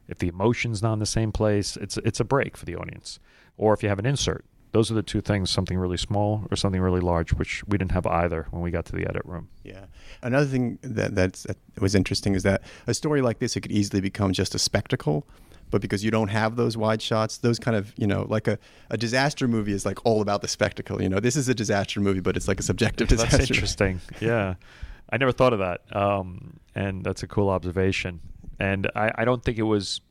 If 0.08 0.18
the 0.18 0.28
emotion's 0.28 0.82
not 0.82 0.94
in 0.94 1.00
the 1.00 1.06
same 1.06 1.32
place, 1.32 1.78
it's 1.78 1.98
it's 1.98 2.20
a 2.20 2.24
break 2.26 2.58
for 2.58 2.66
the 2.66 2.76
audience. 2.76 3.20
Or 3.58 3.74
if 3.74 3.84
you 3.84 3.90
have 3.90 4.00
an 4.00 4.08
insert, 4.08 4.46
those 4.72 4.90
are 4.90 4.96
the 4.96 5.04
two 5.04 5.22
things: 5.22 5.52
something 5.52 5.78
really 5.78 5.98
small 5.98 6.48
or 6.50 6.58
something 6.58 6.82
really 6.82 7.02
large, 7.02 7.34
which 7.34 7.64
we 7.68 7.78
didn't 7.78 7.92
have 7.92 8.08
either 8.08 8.48
when 8.50 8.64
we 8.64 8.72
got 8.72 8.86
to 8.86 8.96
the 8.96 9.08
edit 9.08 9.24
room. 9.26 9.50
Yeah. 9.64 9.86
Another 10.24 10.48
thing 10.48 10.80
that 10.82 11.14
that 11.16 11.46
was 11.80 11.94
interesting 11.94 12.34
is 12.34 12.44
that 12.44 12.64
a 12.88 12.96
story 12.96 13.22
like 13.22 13.38
this 13.38 13.56
it 13.56 13.62
could 13.62 13.72
easily 13.72 14.02
become 14.02 14.34
just 14.34 14.56
a 14.56 14.60
spectacle, 14.60 15.28
but 15.72 15.82
because 15.82 16.04
you 16.04 16.12
don't 16.12 16.28
have 16.28 16.56
those 16.58 16.78
wide 16.78 17.02
shots, 17.02 17.38
those 17.38 17.58
kind 17.58 17.76
of 17.76 17.94
you 17.98 18.06
know 18.06 18.26
like 18.30 18.48
a, 18.48 18.60
a 18.92 18.98
disaster 18.98 19.48
movie 19.48 19.72
is 19.72 19.86
like 19.86 20.06
all 20.06 20.22
about 20.22 20.42
the 20.42 20.48
spectacle. 20.48 21.02
You 21.02 21.10
know, 21.10 21.20
this 21.20 21.36
is 21.36 21.50
a 21.50 21.56
disaster 21.56 22.00
movie, 22.02 22.20
but 22.20 22.38
it's 22.38 22.48
like 22.48 22.60
a 22.60 22.64
subjective 22.64 23.08
disaster. 23.08 23.38
That's 23.38 23.50
interesting. 23.50 24.00
yeah, 24.20 24.56
I 25.10 25.18
never 25.18 25.32
thought 25.32 25.54
of 25.54 25.60
that, 25.60 25.82
um, 25.96 26.60
and 26.76 27.04
that's 27.04 27.24
a 27.24 27.28
cool 27.28 27.50
observation. 27.50 28.20
And 28.60 28.92
I, 28.96 29.12
I 29.16 29.26
don't 29.26 29.44
think 29.44 29.58
it 29.58 29.64
was. 29.64 30.02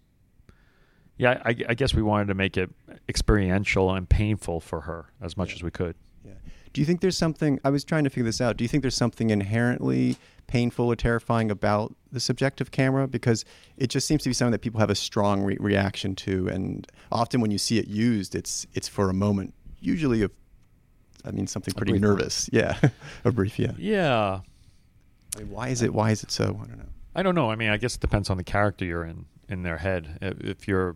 Yeah, 1.19 1.41
I, 1.45 1.51
I 1.69 1.75
guess 1.75 1.93
we 1.95 2.01
wanted 2.03 2.29
to 2.29 2.35
make 2.35 2.57
it 2.57 2.71
experiential 3.09 3.93
and 3.95 4.09
painful 4.09 4.61
for 4.61 4.81
her 4.83 5.07
as 5.21 5.37
much 5.37 5.51
Yeah. 5.51 5.55
as 5.57 5.63
we 5.63 5.71
could. 5.71 5.95
Yeah. 6.25 6.33
Do 6.73 6.81
you 6.81 6.87
think 6.87 7.01
there's 7.01 7.17
something? 7.19 7.59
I 7.65 7.71
was 7.71 7.85
trying 7.85 8.05
to 8.05 8.11
figure 8.11 8.25
this 8.25 8.41
out. 8.41 8.57
Do 8.57 8.65
you 8.65 8.69
think 8.69 8.83
there's 8.83 8.95
something 8.97 9.31
inherently 9.31 10.17
painful 10.47 10.87
or 10.87 10.97
terrifying 10.97 11.51
about 11.51 11.95
the 12.13 12.21
subjective 12.21 12.71
camera? 12.71 13.09
Because 13.09 13.45
it 13.77 13.89
just 13.89 14.07
seems 14.07 14.23
to 14.23 14.29
be 14.29 14.35
something 14.35 14.53
that 14.53 14.61
people 14.61 14.79
have 14.81 14.91
a 14.91 14.95
strong 14.95 15.43
re- 15.43 15.57
reaction 15.61 16.15
to, 16.17 16.49
and 16.49 16.87
often 17.11 17.41
when 17.41 17.51
you 17.51 17.59
see 17.59 17.79
it 17.79 17.89
used, 17.89 18.35
it's 18.35 18.67
it's 18.75 18.89
for 18.89 19.11
a 19.11 19.15
moment, 19.15 19.53
usually 19.81 20.23
of, 20.23 20.31
I 21.25 21.33
mean, 21.33 21.47
something 21.47 21.75
pretty 21.75 21.99
nervous. 21.99 22.49
Yeah, 22.53 22.79
a 23.25 23.33
brief. 23.33 23.59
Yeah. 23.59 23.73
Yeah, 23.77 24.41
I 25.35 25.39
mean, 25.41 25.51
why 25.51 25.69
is 25.69 25.83
it? 25.83 25.93
Why 25.93 26.11
is 26.11 26.23
it 26.23 26.31
so? 26.31 26.45
I 26.63 26.67
don't 26.67 26.79
know. 26.79 26.85
I 27.17 27.23
don't 27.25 27.35
know. 27.35 27.51
I 27.51 27.57
mean, 27.57 27.71
I 27.71 27.77
guess 27.77 27.97
it 27.97 28.01
depends 28.01 28.31
on 28.31 28.37
the 28.37 28.45
character 28.45 28.85
you're 28.85 29.05
in 29.05 29.27
in 29.49 29.65
their 29.65 29.79
head. 29.79 30.19
If 30.23 30.41
if 30.41 30.69
you're, 30.69 30.95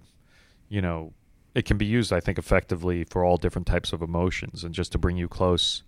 you 0.68 0.80
know, 0.82 1.12
it 1.54 1.64
can 1.64 1.78
be 1.78 1.86
used, 1.86 2.12
I 2.12 2.20
think, 2.20 2.38
effectively 2.38 3.04
for 3.04 3.24
all 3.24 3.36
different 3.36 3.66
types 3.66 3.92
of 3.92 4.02
emotions 4.02 4.64
and 4.64 4.74
just 4.74 4.92
to 4.92 4.98
bring 4.98 5.16
you 5.16 5.28
close. 5.28 5.82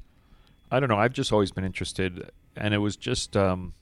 I 0.71 0.81
don't 0.81 0.89
know. 0.89 0.99
I've 0.99 1.13
just 1.13 1.33
always 1.33 1.51
been 1.51 1.65
interested, 1.65 2.31
and 2.57 2.73
it 2.75 2.79
was 2.79 2.97
just, 2.97 3.37
um, 3.37 3.75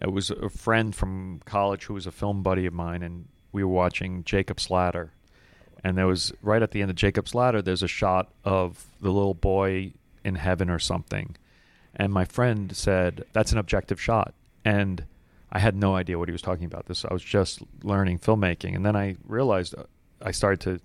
It 0.00 0.10
was 0.10 0.30
a 0.30 0.48
friend 0.48 0.94
from 0.94 1.40
college 1.44 1.84
who 1.84 1.94
was 1.94 2.06
a 2.06 2.10
film 2.10 2.42
buddy 2.42 2.66
of 2.66 2.72
mine, 2.72 3.02
and 3.02 3.28
we 3.52 3.62
were 3.62 3.70
watching 3.70 4.24
Jacob's 4.24 4.68
Ladder. 4.68 5.12
And 5.84 5.96
there 5.96 6.06
was 6.06 6.32
right 6.42 6.62
at 6.62 6.72
the 6.72 6.82
end 6.82 6.90
of 6.90 6.96
Jacob's 6.96 7.34
Ladder, 7.34 7.62
there's 7.62 7.82
a 7.82 7.88
shot 7.88 8.32
of 8.42 8.86
the 9.00 9.12
little 9.12 9.34
boy 9.34 9.92
in 10.24 10.34
heaven 10.34 10.68
or 10.68 10.80
something. 10.80 11.36
And 11.94 12.12
my 12.12 12.24
friend 12.24 12.74
said, 12.74 13.24
That's 13.32 13.52
an 13.52 13.58
objective 13.58 14.00
shot. 14.00 14.34
And 14.64 15.04
I 15.52 15.60
had 15.60 15.76
no 15.76 15.94
idea 15.94 16.18
what 16.18 16.28
he 16.28 16.32
was 16.32 16.42
talking 16.42 16.64
about. 16.64 16.86
This 16.86 17.04
I 17.04 17.12
was 17.12 17.22
just 17.22 17.60
learning 17.84 18.18
filmmaking, 18.18 18.74
and 18.74 18.84
then 18.84 18.96
I 18.96 19.16
realized 19.26 19.76
uh, 19.78 19.84
I 20.20 20.32
started 20.32 20.60
to 20.62 20.80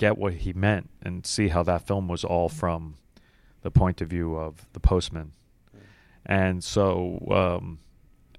get 0.00 0.16
what 0.16 0.32
he 0.32 0.52
meant 0.54 0.88
and 1.02 1.26
see 1.26 1.48
how 1.48 1.62
that 1.62 1.86
film 1.86 2.08
was 2.08 2.24
all 2.24 2.48
from 2.48 2.96
the 3.60 3.70
point 3.70 4.00
of 4.00 4.08
view 4.08 4.34
of 4.34 4.66
the 4.72 4.80
postman. 4.80 5.32
And 6.24 6.64
so 6.64 7.18
um, 7.30 7.80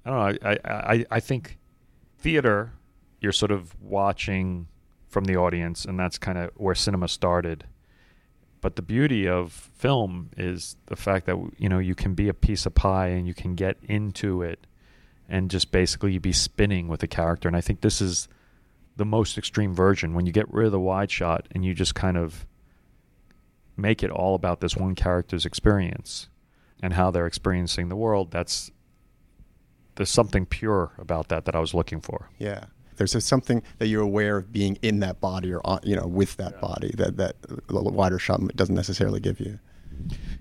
I 0.04 0.10
don't 0.10 0.42
know. 0.42 0.48
I, 0.50 0.58
I 0.64 1.06
I 1.08 1.20
think 1.20 1.58
theater, 2.18 2.72
you're 3.20 3.30
sort 3.30 3.52
of 3.52 3.80
watching 3.80 4.66
from 5.06 5.24
the 5.26 5.36
audience, 5.36 5.84
and 5.84 5.98
that's 5.98 6.18
kind 6.18 6.36
of 6.36 6.50
where 6.56 6.74
cinema 6.74 7.06
started. 7.06 7.64
But 8.60 8.74
the 8.74 8.82
beauty 8.82 9.28
of 9.28 9.52
film 9.52 10.30
is 10.36 10.76
the 10.86 10.96
fact 10.96 11.26
that 11.26 11.36
you 11.58 11.68
know 11.68 11.78
you 11.78 11.94
can 11.94 12.14
be 12.14 12.28
a 12.28 12.34
piece 12.34 12.66
of 12.66 12.74
pie 12.74 13.08
and 13.08 13.24
you 13.28 13.34
can 13.34 13.54
get 13.54 13.76
into 13.84 14.42
it, 14.42 14.66
and 15.28 15.48
just 15.48 15.70
basically 15.70 16.18
be 16.18 16.32
spinning 16.32 16.88
with 16.88 17.00
the 17.00 17.08
character. 17.08 17.46
And 17.46 17.56
I 17.56 17.60
think 17.60 17.82
this 17.82 18.00
is 18.00 18.26
the 18.96 19.04
most 19.04 19.38
extreme 19.38 19.74
version 19.74 20.14
when 20.14 20.26
you 20.26 20.32
get 20.32 20.52
rid 20.52 20.66
of 20.66 20.72
the 20.72 20.80
wide 20.80 21.10
shot 21.10 21.48
and 21.52 21.64
you 21.64 21.74
just 21.74 21.94
kind 21.94 22.16
of 22.16 22.46
make 23.76 24.02
it 24.02 24.10
all 24.10 24.34
about 24.34 24.60
this 24.60 24.76
one 24.76 24.94
character's 24.94 25.46
experience 25.46 26.28
and 26.82 26.92
how 26.92 27.10
they're 27.10 27.26
experiencing 27.26 27.88
the 27.88 27.96
world. 27.96 28.30
That's 28.30 28.70
there's 29.94 30.10
something 30.10 30.46
pure 30.46 30.92
about 30.98 31.28
that 31.28 31.44
that 31.44 31.54
I 31.54 31.60
was 31.60 31.74
looking 31.74 32.00
for. 32.00 32.30
Yeah. 32.38 32.64
There's 32.96 33.24
something 33.24 33.62
that 33.78 33.88
you're 33.88 34.02
aware 34.02 34.36
of 34.36 34.52
being 34.52 34.78
in 34.82 35.00
that 35.00 35.20
body 35.20 35.52
or 35.52 35.60
on, 35.66 35.80
you 35.82 35.96
know 35.96 36.06
with 36.06 36.36
that 36.36 36.52
Yeah. 36.54 36.60
body 36.60 36.90
that 36.96 37.16
that 37.16 37.36
the 37.42 37.82
wider 37.82 38.18
shot 38.18 38.40
doesn't 38.54 38.74
necessarily 38.74 39.20
give 39.20 39.40
you. 39.40 39.58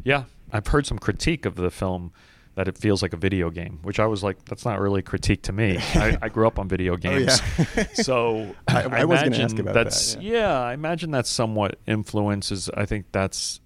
Yeah, 0.03 0.25
I've 0.51 0.67
heard 0.67 0.85
some 0.85 0.99
critique 0.99 1.45
of 1.45 1.55
the 1.55 1.71
film 1.71 2.11
that 2.55 2.67
it 2.67 2.77
feels 2.77 3.01
like 3.01 3.13
a 3.13 3.17
video 3.17 3.49
game, 3.49 3.79
which 3.83 3.99
I 3.99 4.05
was 4.07 4.23
like, 4.23 4.43
that's 4.45 4.65
not 4.65 4.79
really 4.79 4.99
a 4.99 5.03
critique 5.03 5.43
to 5.43 5.53
me. 5.53 5.77
I, 5.95 6.17
I 6.23 6.29
grew 6.29 6.47
up 6.47 6.59
on 6.59 6.67
video 6.67 6.97
games, 6.97 7.39
Oh, 7.59 7.65
yeah. 7.77 7.83
so 7.93 8.55
I- 8.67 8.83
I 8.83 9.05
was 9.05 9.19
gonna 9.21 9.27
imagine 9.27 9.41
ask 9.45 9.59
about 9.59 9.73
that, 9.73 9.83
that's 9.85 10.15
yeah. 10.17 10.59
I 10.59 10.73
imagine 10.73 11.11
that 11.11 11.27
somewhat 11.27 11.79
influences. 11.87 12.69
I 12.75 12.85
think 12.85 13.05
that's 13.11 13.61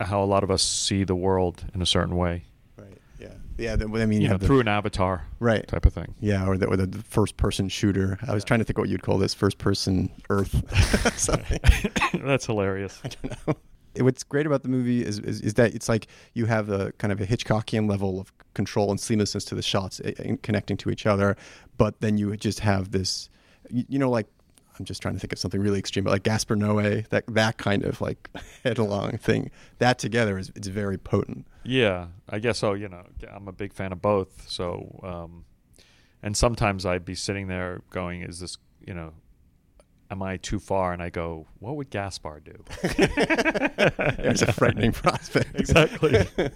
how 0.00 0.22
a 0.22 0.26
lot 0.26 0.42
of 0.42 0.50
us 0.50 0.62
see 0.62 1.04
the 1.04 1.14
world 1.14 1.64
in 1.74 1.82
a 1.82 1.86
certain 1.86 2.16
way. 2.16 2.44
Right. 2.76 2.98
Yeah. 3.20 3.28
Yeah. 3.58 3.76
the- 3.76 3.84
I 3.86 4.06
mean, 4.06 4.22
You 4.22 4.28
know, 4.30 4.38
the- 4.38 4.46
through 4.46 4.60
an 4.60 4.68
avatar, 4.68 5.26
right 5.38 5.66
type 5.68 5.84
of 5.86 5.92
thing. 5.92 6.14
Yeah, 6.18 6.46
or 6.46 6.56
the, 6.56 6.66
or 6.66 6.76
the 6.76 7.02
first 7.02 7.36
person 7.36 7.68
shooter. 7.68 8.18
I 8.26 8.32
was 8.34 8.42
Yeah. 8.42 8.46
trying 8.48 8.60
to 8.60 8.64
think 8.64 8.78
what 8.78 8.88
you'd 8.88 9.02
call 9.02 9.18
this 9.18 9.34
first 9.34 9.58
person 9.58 10.10
Earth. 10.30 10.62
Something. 11.18 11.60
that's 12.24 12.46
hilarious. 12.46 13.00
I 13.04 13.08
don't 13.08 13.46
know. 13.48 13.54
What's 13.98 14.24
great 14.24 14.46
about 14.46 14.62
the 14.62 14.68
movie 14.68 15.04
is, 15.04 15.18
is 15.20 15.40
is 15.40 15.54
that 15.54 15.74
it's 15.74 15.88
like 15.88 16.08
you 16.32 16.46
have 16.46 16.68
a 16.68 16.92
kind 16.92 17.12
of 17.12 17.20
a 17.20 17.26
Hitchcockian 17.26 17.88
level 17.88 18.20
of 18.20 18.32
control 18.54 18.90
and 18.90 18.98
seamlessness 18.98 19.46
to 19.48 19.54
the 19.54 19.62
shots 19.62 20.00
eh, 20.04 20.12
eh, 20.18 20.36
connecting 20.42 20.76
to 20.78 20.90
each 20.90 21.06
other, 21.06 21.36
but 21.76 22.00
then 22.00 22.18
you 22.18 22.36
just 22.36 22.60
have 22.60 22.90
this, 22.90 23.28
you, 23.68 23.84
you 23.88 23.98
know, 23.98 24.10
like 24.10 24.26
I'm 24.78 24.84
just 24.84 25.02
trying 25.02 25.14
to 25.14 25.20
think 25.20 25.32
of 25.32 25.38
something 25.38 25.60
really 25.60 25.78
extreme, 25.78 26.04
but 26.04 26.10
like 26.10 26.22
Gaspar 26.22 26.56
Noé, 26.56 27.08
that 27.08 27.24
that 27.28 27.58
kind 27.58 27.84
of 27.84 28.00
like 28.00 28.28
headlong 28.64 29.18
thing. 29.18 29.50
That 29.78 29.98
together 29.98 30.38
is 30.38 30.50
it's 30.54 30.68
very 30.68 30.98
potent. 30.98 31.46
Yeah, 31.64 32.08
I 32.28 32.38
guess 32.38 32.58
so. 32.58 32.74
You 32.74 32.88
know, 32.88 33.04
I'm 33.32 33.48
a 33.48 33.52
big 33.52 33.72
fan 33.72 33.92
of 33.92 34.02
both. 34.02 34.48
So, 34.48 35.00
um, 35.02 35.44
and 36.22 36.36
sometimes 36.36 36.84
I'd 36.84 37.04
be 37.04 37.14
sitting 37.14 37.46
there 37.46 37.82
going, 37.90 38.22
"Is 38.22 38.40
this, 38.40 38.58
you 38.84 38.94
know, 38.94 39.12
am 40.10 40.22
I 40.22 40.36
too 40.38 40.58
far?" 40.58 40.92
And 40.92 41.02
I 41.02 41.10
go, 41.10 41.46
"What 41.58 41.76
would 41.76 41.90
Gaspar 41.90 42.40
do?" 42.40 42.64
It's 44.18 44.42
a 44.42 44.52
frightening 44.52 44.92
prospect. 45.02 45.58
Exactly. 45.60 46.26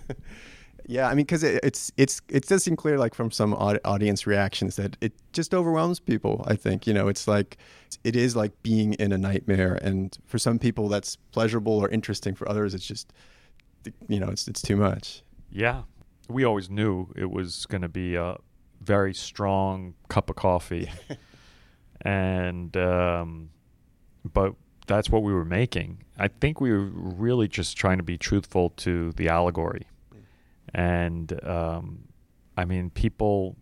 yeah, 0.86 1.06
I 1.08 1.10
mean, 1.10 1.26
because 1.26 1.42
it, 1.42 1.60
it's 1.62 1.92
it's 1.96 2.20
it 2.28 2.46
does 2.46 2.64
seem 2.64 2.76
clear, 2.76 2.98
like 2.98 3.14
from 3.14 3.30
some 3.30 3.54
aud- 3.54 3.80
audience 3.84 4.26
reactions, 4.26 4.76
that 4.76 4.96
it 5.00 5.12
just 5.32 5.54
overwhelms 5.54 6.00
people. 6.00 6.44
I 6.48 6.56
think 6.56 6.86
you 6.86 6.94
know, 6.94 7.08
it's 7.08 7.28
like 7.28 7.58
it 8.04 8.16
is 8.16 8.34
like 8.34 8.52
being 8.62 8.94
in 8.94 9.12
a 9.12 9.18
nightmare, 9.18 9.78
and 9.82 10.16
for 10.26 10.38
some 10.38 10.58
people 10.58 10.88
that's 10.88 11.16
pleasurable 11.32 11.78
or 11.78 11.88
interesting. 11.88 12.34
For 12.34 12.48
others, 12.48 12.74
it's 12.74 12.86
just 12.86 13.12
you 14.08 14.18
know, 14.18 14.28
it's 14.28 14.48
it's 14.48 14.62
too 14.62 14.76
much. 14.76 15.22
Yeah, 15.50 15.82
we 16.28 16.44
always 16.44 16.70
knew 16.70 17.08
it 17.16 17.30
was 17.30 17.66
going 17.66 17.82
to 17.82 17.88
be 17.88 18.14
a 18.14 18.36
very 18.80 19.14
strong 19.14 19.94
cup 20.08 20.30
of 20.30 20.36
coffee, 20.36 20.90
and 22.02 22.76
um, 22.76 23.50
but 24.32 24.54
that's 24.86 25.10
what 25.10 25.22
we 25.22 25.32
were 25.32 25.44
making. 25.44 26.04
I 26.18 26.28
think 26.28 26.60
we 26.60 26.70
were 26.72 26.90
really 26.90 27.48
just 27.48 27.76
trying 27.76 27.98
to 27.98 28.02
be 28.02 28.18
truthful 28.18 28.70
to 28.70 29.12
the 29.12 29.28
allegory, 29.28 29.86
and 30.74 31.32
um, 31.44 32.08
I 32.56 32.64
mean, 32.64 32.90
people, 32.90 33.56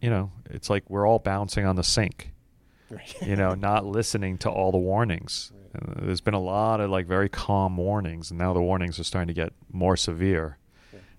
you 0.00 0.10
know, 0.10 0.32
it's 0.50 0.68
like 0.68 0.88
we're 0.90 1.06
all 1.06 1.18
bouncing 1.18 1.64
on 1.64 1.76
the 1.76 1.84
sink, 1.84 2.32
you 3.24 3.36
know, 3.36 3.54
not 3.54 3.86
listening 3.86 4.38
to 4.38 4.50
all 4.50 4.72
the 4.72 4.78
warnings. 4.78 5.52
Uh, 5.74 6.04
There's 6.04 6.20
been 6.20 6.34
a 6.34 6.40
lot 6.40 6.80
of 6.80 6.90
like 6.90 7.06
very 7.06 7.28
calm 7.28 7.76
warnings, 7.76 8.30
and 8.30 8.38
now 8.38 8.52
the 8.52 8.60
warnings 8.62 8.98
are 8.98 9.04
starting 9.04 9.28
to 9.28 9.34
get 9.34 9.52
more 9.72 9.96
severe. 9.96 10.58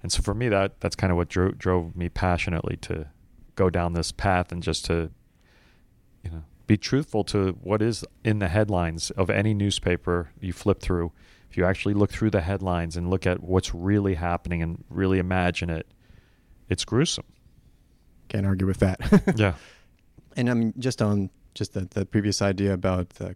And 0.04 0.12
so 0.12 0.22
for 0.22 0.34
me, 0.36 0.48
that 0.50 0.80
that's 0.80 0.96
kind 0.96 1.12
of 1.12 1.18
what 1.18 1.28
drove, 1.28 1.58
drove 1.58 1.96
me 1.96 2.08
passionately 2.08 2.78
to 2.78 3.08
go 3.56 3.70
down 3.72 3.94
this 3.94 4.12
path 4.12 4.52
and 4.52 4.62
just 4.62 4.86
to, 4.86 5.10
you 6.28 6.38
know, 6.38 6.44
be 6.68 6.78
truthful 6.78 7.24
to 7.24 7.58
what 7.64 7.82
is 7.82 8.04
in 8.24 8.40
the 8.40 8.50
headlines 8.50 9.10
of 9.12 9.30
any 9.30 9.54
newspaper 9.54 10.30
you 10.40 10.52
flip 10.52 10.82
through. 10.82 11.12
If 11.50 11.58
you 11.58 11.66
actually 11.66 11.94
look 11.94 12.12
through 12.12 12.32
the 12.32 12.42
headlines 12.42 12.98
and 12.98 13.10
look 13.10 13.26
at 13.26 13.42
what's 13.42 13.74
really 13.74 14.16
happening 14.16 14.62
and 14.62 14.84
really 14.90 15.18
imagine 15.18 15.70
it, 15.70 15.88
it's 16.68 16.84
gruesome. 16.84 17.26
Can't 18.28 18.46
argue 18.46 18.68
with 18.68 18.80
that. 18.80 19.00
Yeah. 19.38 19.54
And 20.36 20.52
I 20.52 20.54
mean, 20.54 20.74
just 20.78 21.02
on 21.02 21.32
just 21.56 21.74
the, 21.74 21.88
the 21.90 22.06
previous 22.06 22.44
idea 22.44 22.72
about 22.74 23.10
the 23.12 23.36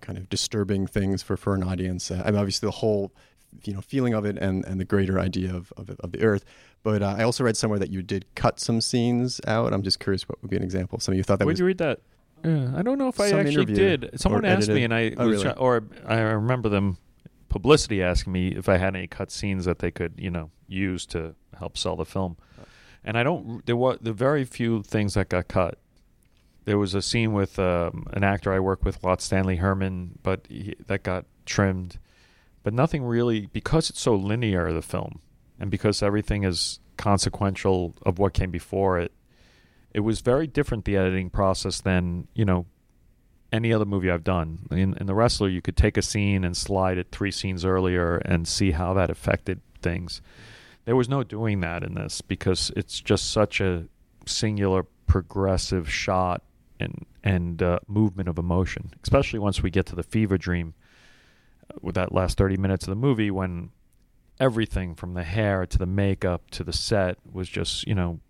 kind 0.00 0.18
of 0.18 0.28
disturbing 0.28 0.86
things 0.86 1.22
for, 1.22 1.36
for 1.36 1.54
an 1.54 1.62
audience. 1.62 2.10
Uh, 2.10 2.22
I 2.24 2.32
mean, 2.32 2.40
obviously 2.40 2.66
the 2.66 2.72
whole, 2.72 3.12
you 3.62 3.72
know, 3.72 3.80
feeling 3.80 4.14
of 4.14 4.24
it 4.24 4.36
and, 4.38 4.64
and 4.64 4.80
the 4.80 4.84
greater 4.84 5.20
idea 5.20 5.54
of, 5.54 5.72
of, 5.76 5.90
of 6.00 6.10
the 6.10 6.22
earth. 6.22 6.44
But 6.82 7.02
uh, 7.02 7.14
I 7.18 7.22
also 7.22 7.44
read 7.44 7.56
somewhere 7.56 7.78
that 7.78 7.90
you 7.90 8.02
did 8.02 8.24
cut 8.34 8.58
some 8.58 8.80
scenes 8.80 9.40
out. 9.46 9.72
I'm 9.72 9.82
just 9.82 10.00
curious 10.00 10.28
what 10.28 10.42
would 10.42 10.50
be 10.50 10.56
an 10.56 10.64
example. 10.64 10.98
Some 10.98 11.12
of 11.12 11.18
you 11.18 11.22
thought 11.22 11.38
that 11.38 11.44
Where'd 11.44 11.54
was 11.54 11.60
you 11.60 11.66
read 11.66 11.78
that? 11.78 12.00
Yeah, 12.44 12.72
I 12.76 12.82
don't 12.82 12.98
know 12.98 13.08
if 13.08 13.20
I 13.20 13.30
Some 13.30 13.40
actually 13.40 13.54
interview 13.54 13.74
did. 13.74 14.20
Someone 14.20 14.44
or 14.44 14.48
asked 14.48 14.68
me, 14.68 14.84
and 14.84 14.94
I 14.94 15.12
Oh, 15.16 15.26
was 15.28 15.42
really? 15.42 15.42
try- 15.54 15.60
or 15.62 15.82
I 16.06 16.20
remember 16.20 16.68
them 16.68 16.96
publicity 17.48 18.02
asking 18.02 18.32
me 18.32 18.48
if 18.48 18.68
I 18.68 18.76
had 18.78 18.94
any 18.96 19.06
cut 19.06 19.30
scenes 19.30 19.64
that 19.64 19.80
they 19.80 19.90
could, 19.90 20.14
you 20.16 20.30
know, 20.30 20.50
use 20.68 21.04
to 21.06 21.34
help 21.58 21.76
sell 21.76 21.96
the 21.96 22.04
film. 22.04 22.36
And 23.04 23.18
I 23.18 23.22
don't. 23.22 23.64
There 23.66 23.76
were 23.76 23.98
the 24.00 24.12
very 24.12 24.44
few 24.44 24.82
things 24.82 25.14
that 25.14 25.28
got 25.28 25.48
cut. 25.48 25.78
There 26.66 26.78
was 26.78 26.94
a 26.94 27.02
scene 27.02 27.32
with 27.32 27.58
um, 27.58 28.06
an 28.12 28.22
actor 28.22 28.52
I 28.52 28.60
work 28.60 28.84
with, 28.84 29.02
a 29.02 29.06
lot, 29.06 29.20
Stanley 29.22 29.56
Herman, 29.56 30.18
but 30.22 30.46
he, 30.48 30.74
that 30.86 31.02
got 31.02 31.24
trimmed. 31.46 31.98
But 32.62 32.74
nothing 32.74 33.02
really 33.02 33.46
because 33.46 33.88
it's 33.90 34.00
so 34.00 34.14
linear 34.14 34.70
the 34.72 34.82
film, 34.82 35.20
and 35.58 35.70
because 35.70 36.02
everything 36.02 36.44
is 36.44 36.78
consequential 36.98 37.94
of 38.04 38.18
what 38.18 38.34
came 38.34 38.50
before 38.50 38.98
it. 38.98 39.12
It 39.92 40.00
was 40.00 40.20
very 40.20 40.46
different 40.46 40.84
the 40.84 40.96
editing 40.96 41.30
process 41.30 41.80
than 41.80 42.28
you 42.34 42.44
know 42.44 42.66
any 43.52 43.72
other 43.72 43.84
movie 43.84 44.10
I've 44.10 44.24
done. 44.24 44.60
In, 44.70 44.94
in 44.94 45.06
The 45.06 45.14
Wrestler, 45.14 45.48
you 45.48 45.60
could 45.60 45.76
take 45.76 45.96
a 45.96 46.02
scene 46.02 46.44
and 46.44 46.56
slide 46.56 46.98
it 46.98 47.08
three 47.10 47.30
scenes 47.30 47.64
earlier 47.64 48.16
and 48.18 48.46
see 48.46 48.70
how 48.70 48.94
that 48.94 49.10
affected 49.10 49.60
things. 49.82 50.22
There 50.84 50.96
was 50.96 51.08
no 51.08 51.22
doing 51.22 51.60
that 51.60 51.82
in 51.82 51.94
this 51.94 52.20
because 52.20 52.70
it's 52.76 53.00
just 53.00 53.30
such 53.30 53.60
a 53.60 53.86
singular, 54.26 54.84
progressive 55.06 55.90
shot 55.90 56.42
and 56.78 57.06
and 57.22 57.62
uh, 57.62 57.80
movement 57.86 58.28
of 58.28 58.38
emotion. 58.38 58.94
Especially 59.02 59.38
once 59.38 59.62
we 59.62 59.70
get 59.70 59.86
to 59.86 59.96
the 59.96 60.02
fever 60.02 60.38
dream, 60.38 60.74
uh, 61.68 61.78
with 61.82 61.94
that 61.96 62.12
last 62.12 62.38
thirty 62.38 62.56
minutes 62.56 62.84
of 62.84 62.90
the 62.90 62.96
movie, 62.96 63.30
when 63.30 63.70
everything 64.38 64.94
from 64.94 65.14
the 65.14 65.22
hair 65.22 65.66
to 65.66 65.76
the 65.76 65.86
makeup 65.86 66.50
to 66.50 66.64
the 66.64 66.72
set 66.72 67.18
was 67.30 67.48
just 67.48 67.86
you 67.86 67.94
know 67.94 68.20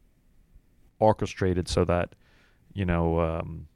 orchestrated 1.01 1.69
so 1.69 1.85
that 1.85 2.15
you 2.73 2.85
know 2.85 3.21
um, 3.21 3.67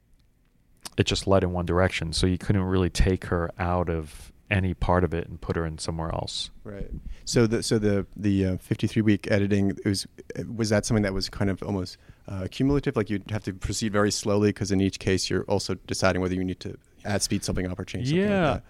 it 0.97 1.05
just 1.05 1.27
led 1.27 1.43
in 1.43 1.51
one 1.51 1.65
direction. 1.65 2.13
So 2.13 2.27
you 2.27 2.37
couldn't 2.37 2.63
really 2.63 2.89
take 2.89 3.25
her 3.25 3.51
out 3.59 3.89
of 3.89 4.31
any 4.51 4.73
part 4.75 5.03
of 5.03 5.13
it 5.13 5.27
and 5.27 5.41
put 5.41 5.55
her 5.55 5.65
in 5.65 5.77
somewhere 5.77 6.13
else. 6.13 6.51
Right. 6.63 6.89
So 7.25 7.47
the 7.47 7.63
so 7.63 7.79
the 7.79 8.05
the 8.15 8.45
uh, 8.45 8.57
53 8.57 9.01
week 9.01 9.31
editing 9.31 9.71
it 9.71 9.85
was 9.85 10.07
was 10.55 10.69
that 10.69 10.85
something 10.85 11.03
that 11.03 11.13
was 11.13 11.29
kind 11.29 11.49
of 11.49 11.61
almost 11.63 11.97
uh, 12.27 12.47
cumulative? 12.51 12.95
Like 12.95 13.09
you'd 13.09 13.29
have 13.31 13.43
to 13.45 13.53
proceed 13.53 13.91
very 13.91 14.11
slowly 14.11 14.49
because 14.49 14.71
in 14.71 14.81
each 14.81 14.99
case 14.99 15.29
you're 15.29 15.43
also 15.43 15.75
deciding 15.87 16.21
whether 16.21 16.35
you 16.35 16.43
need 16.43 16.59
to 16.61 16.77
add 17.03 17.21
speed 17.21 17.43
something 17.43 17.67
up 17.67 17.79
or 17.79 17.85
change 17.85 18.09
something. 18.09 18.25
Yeah. 18.25 18.51
Like 18.51 18.63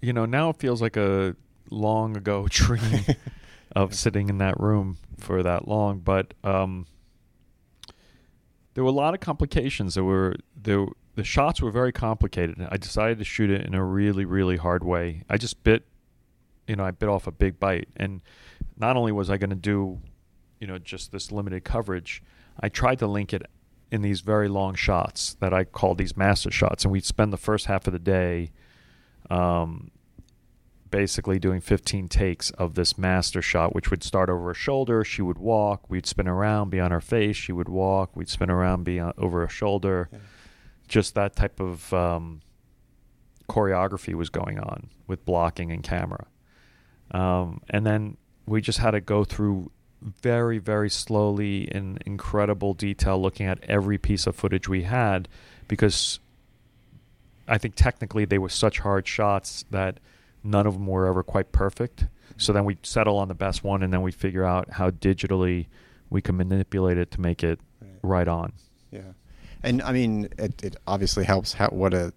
You 0.00 0.12
know, 0.12 0.24
now 0.24 0.50
it 0.50 0.56
feels 0.56 0.80
like 0.80 0.96
a 0.96 1.36
long 1.70 2.16
ago 2.16 2.46
dream 2.50 3.04
of 3.76 3.94
sitting 3.94 4.28
in 4.28 4.38
that 4.38 4.58
room 4.58 4.96
for 5.18 5.42
that 5.42 5.68
long. 5.68 5.98
But 5.98 6.32
um, 6.42 6.86
there 8.78 8.84
were 8.84 8.90
a 8.90 8.94
lot 8.94 9.12
of 9.12 9.18
complications. 9.18 9.96
There 9.96 10.04
were 10.04 10.36
there 10.54 10.86
the 11.16 11.24
shots 11.24 11.60
were 11.60 11.72
very 11.72 11.90
complicated. 11.90 12.64
I 12.70 12.76
decided 12.76 13.18
to 13.18 13.24
shoot 13.24 13.50
it 13.50 13.66
in 13.66 13.74
a 13.74 13.84
really 13.84 14.24
really 14.24 14.56
hard 14.56 14.84
way. 14.84 15.24
I 15.28 15.36
just 15.36 15.64
bit, 15.64 15.84
you 16.68 16.76
know, 16.76 16.84
I 16.84 16.92
bit 16.92 17.08
off 17.08 17.26
a 17.26 17.32
big 17.32 17.58
bite, 17.58 17.88
and 17.96 18.20
not 18.76 18.96
only 18.96 19.10
was 19.10 19.30
I 19.30 19.36
going 19.36 19.50
to 19.50 19.56
do, 19.56 19.98
you 20.60 20.68
know, 20.68 20.78
just 20.78 21.10
this 21.10 21.32
limited 21.32 21.64
coverage, 21.64 22.22
I 22.60 22.68
tried 22.68 23.00
to 23.00 23.08
link 23.08 23.32
it 23.32 23.42
in 23.90 24.02
these 24.02 24.20
very 24.20 24.46
long 24.46 24.76
shots 24.76 25.34
that 25.40 25.52
I 25.52 25.64
called 25.64 25.98
these 25.98 26.16
master 26.16 26.52
shots, 26.52 26.84
and 26.84 26.92
we'd 26.92 27.04
spend 27.04 27.32
the 27.32 27.36
first 27.36 27.66
half 27.66 27.88
of 27.88 27.92
the 27.92 27.98
day. 27.98 28.52
Um, 29.28 29.90
basically 30.90 31.38
doing 31.38 31.60
15 31.60 32.08
takes 32.08 32.50
of 32.52 32.74
this 32.74 32.98
master 32.98 33.42
shot, 33.42 33.74
which 33.74 33.90
would 33.90 34.02
start 34.02 34.30
over 34.30 34.48
her 34.48 34.54
shoulder. 34.54 35.04
She 35.04 35.22
would 35.22 35.38
walk. 35.38 35.88
We'd 35.88 36.06
spin 36.06 36.28
around, 36.28 36.70
be 36.70 36.80
on 36.80 36.90
her 36.90 37.00
face. 37.00 37.36
She 37.36 37.52
would 37.52 37.68
walk. 37.68 38.14
We'd 38.16 38.28
spin 38.28 38.50
around, 38.50 38.84
be 38.84 38.98
on, 38.98 39.12
over 39.18 39.40
her 39.40 39.48
shoulder. 39.48 40.08
Yeah. 40.12 40.18
Just 40.86 41.14
that 41.14 41.36
type 41.36 41.60
of 41.60 41.92
um, 41.92 42.40
choreography 43.48 44.14
was 44.14 44.30
going 44.30 44.58
on 44.58 44.88
with 45.06 45.24
blocking 45.24 45.70
and 45.70 45.82
camera. 45.82 46.26
Um, 47.10 47.62
and 47.70 47.86
then 47.86 48.16
we 48.46 48.60
just 48.60 48.78
had 48.78 48.92
to 48.92 49.00
go 49.00 49.24
through 49.24 49.70
very, 50.00 50.58
very 50.58 50.90
slowly 50.90 51.64
in 51.64 51.98
incredible 52.06 52.74
detail, 52.74 53.20
looking 53.20 53.46
at 53.46 53.62
every 53.64 53.98
piece 53.98 54.26
of 54.26 54.36
footage 54.36 54.68
we 54.68 54.84
had 54.84 55.28
because 55.66 56.20
I 57.48 57.58
think 57.58 57.74
technically 57.74 58.24
they 58.24 58.38
were 58.38 58.48
such 58.48 58.80
hard 58.80 59.06
shots 59.06 59.64
that 59.70 59.98
none 60.48 60.66
of 60.66 60.74
them 60.74 60.86
were 60.86 61.06
ever 61.06 61.22
quite 61.22 61.52
perfect. 61.52 62.06
So 62.36 62.52
then 62.52 62.64
we 62.64 62.78
settle 62.82 63.16
on 63.18 63.28
the 63.28 63.34
best 63.34 63.64
one, 63.64 63.82
and 63.82 63.92
then 63.92 64.02
we 64.02 64.12
figure 64.12 64.44
out 64.44 64.70
how 64.70 64.90
digitally 64.90 65.66
we 66.10 66.22
can 66.22 66.36
manipulate 66.36 66.96
it 66.98 67.10
to 67.12 67.20
make 67.20 67.42
it 67.44 67.60
Right. 67.80 67.98
right 68.02 68.28
on. 68.28 68.52
Yeah, 68.90 69.00
and 69.62 69.82
I 69.82 69.92
mean, 69.92 70.28
it, 70.38 70.62
it 70.64 70.76
obviously 70.86 71.24
helps. 71.24 71.52
How 71.54 71.68
what 71.68 71.94
a 71.94 72.12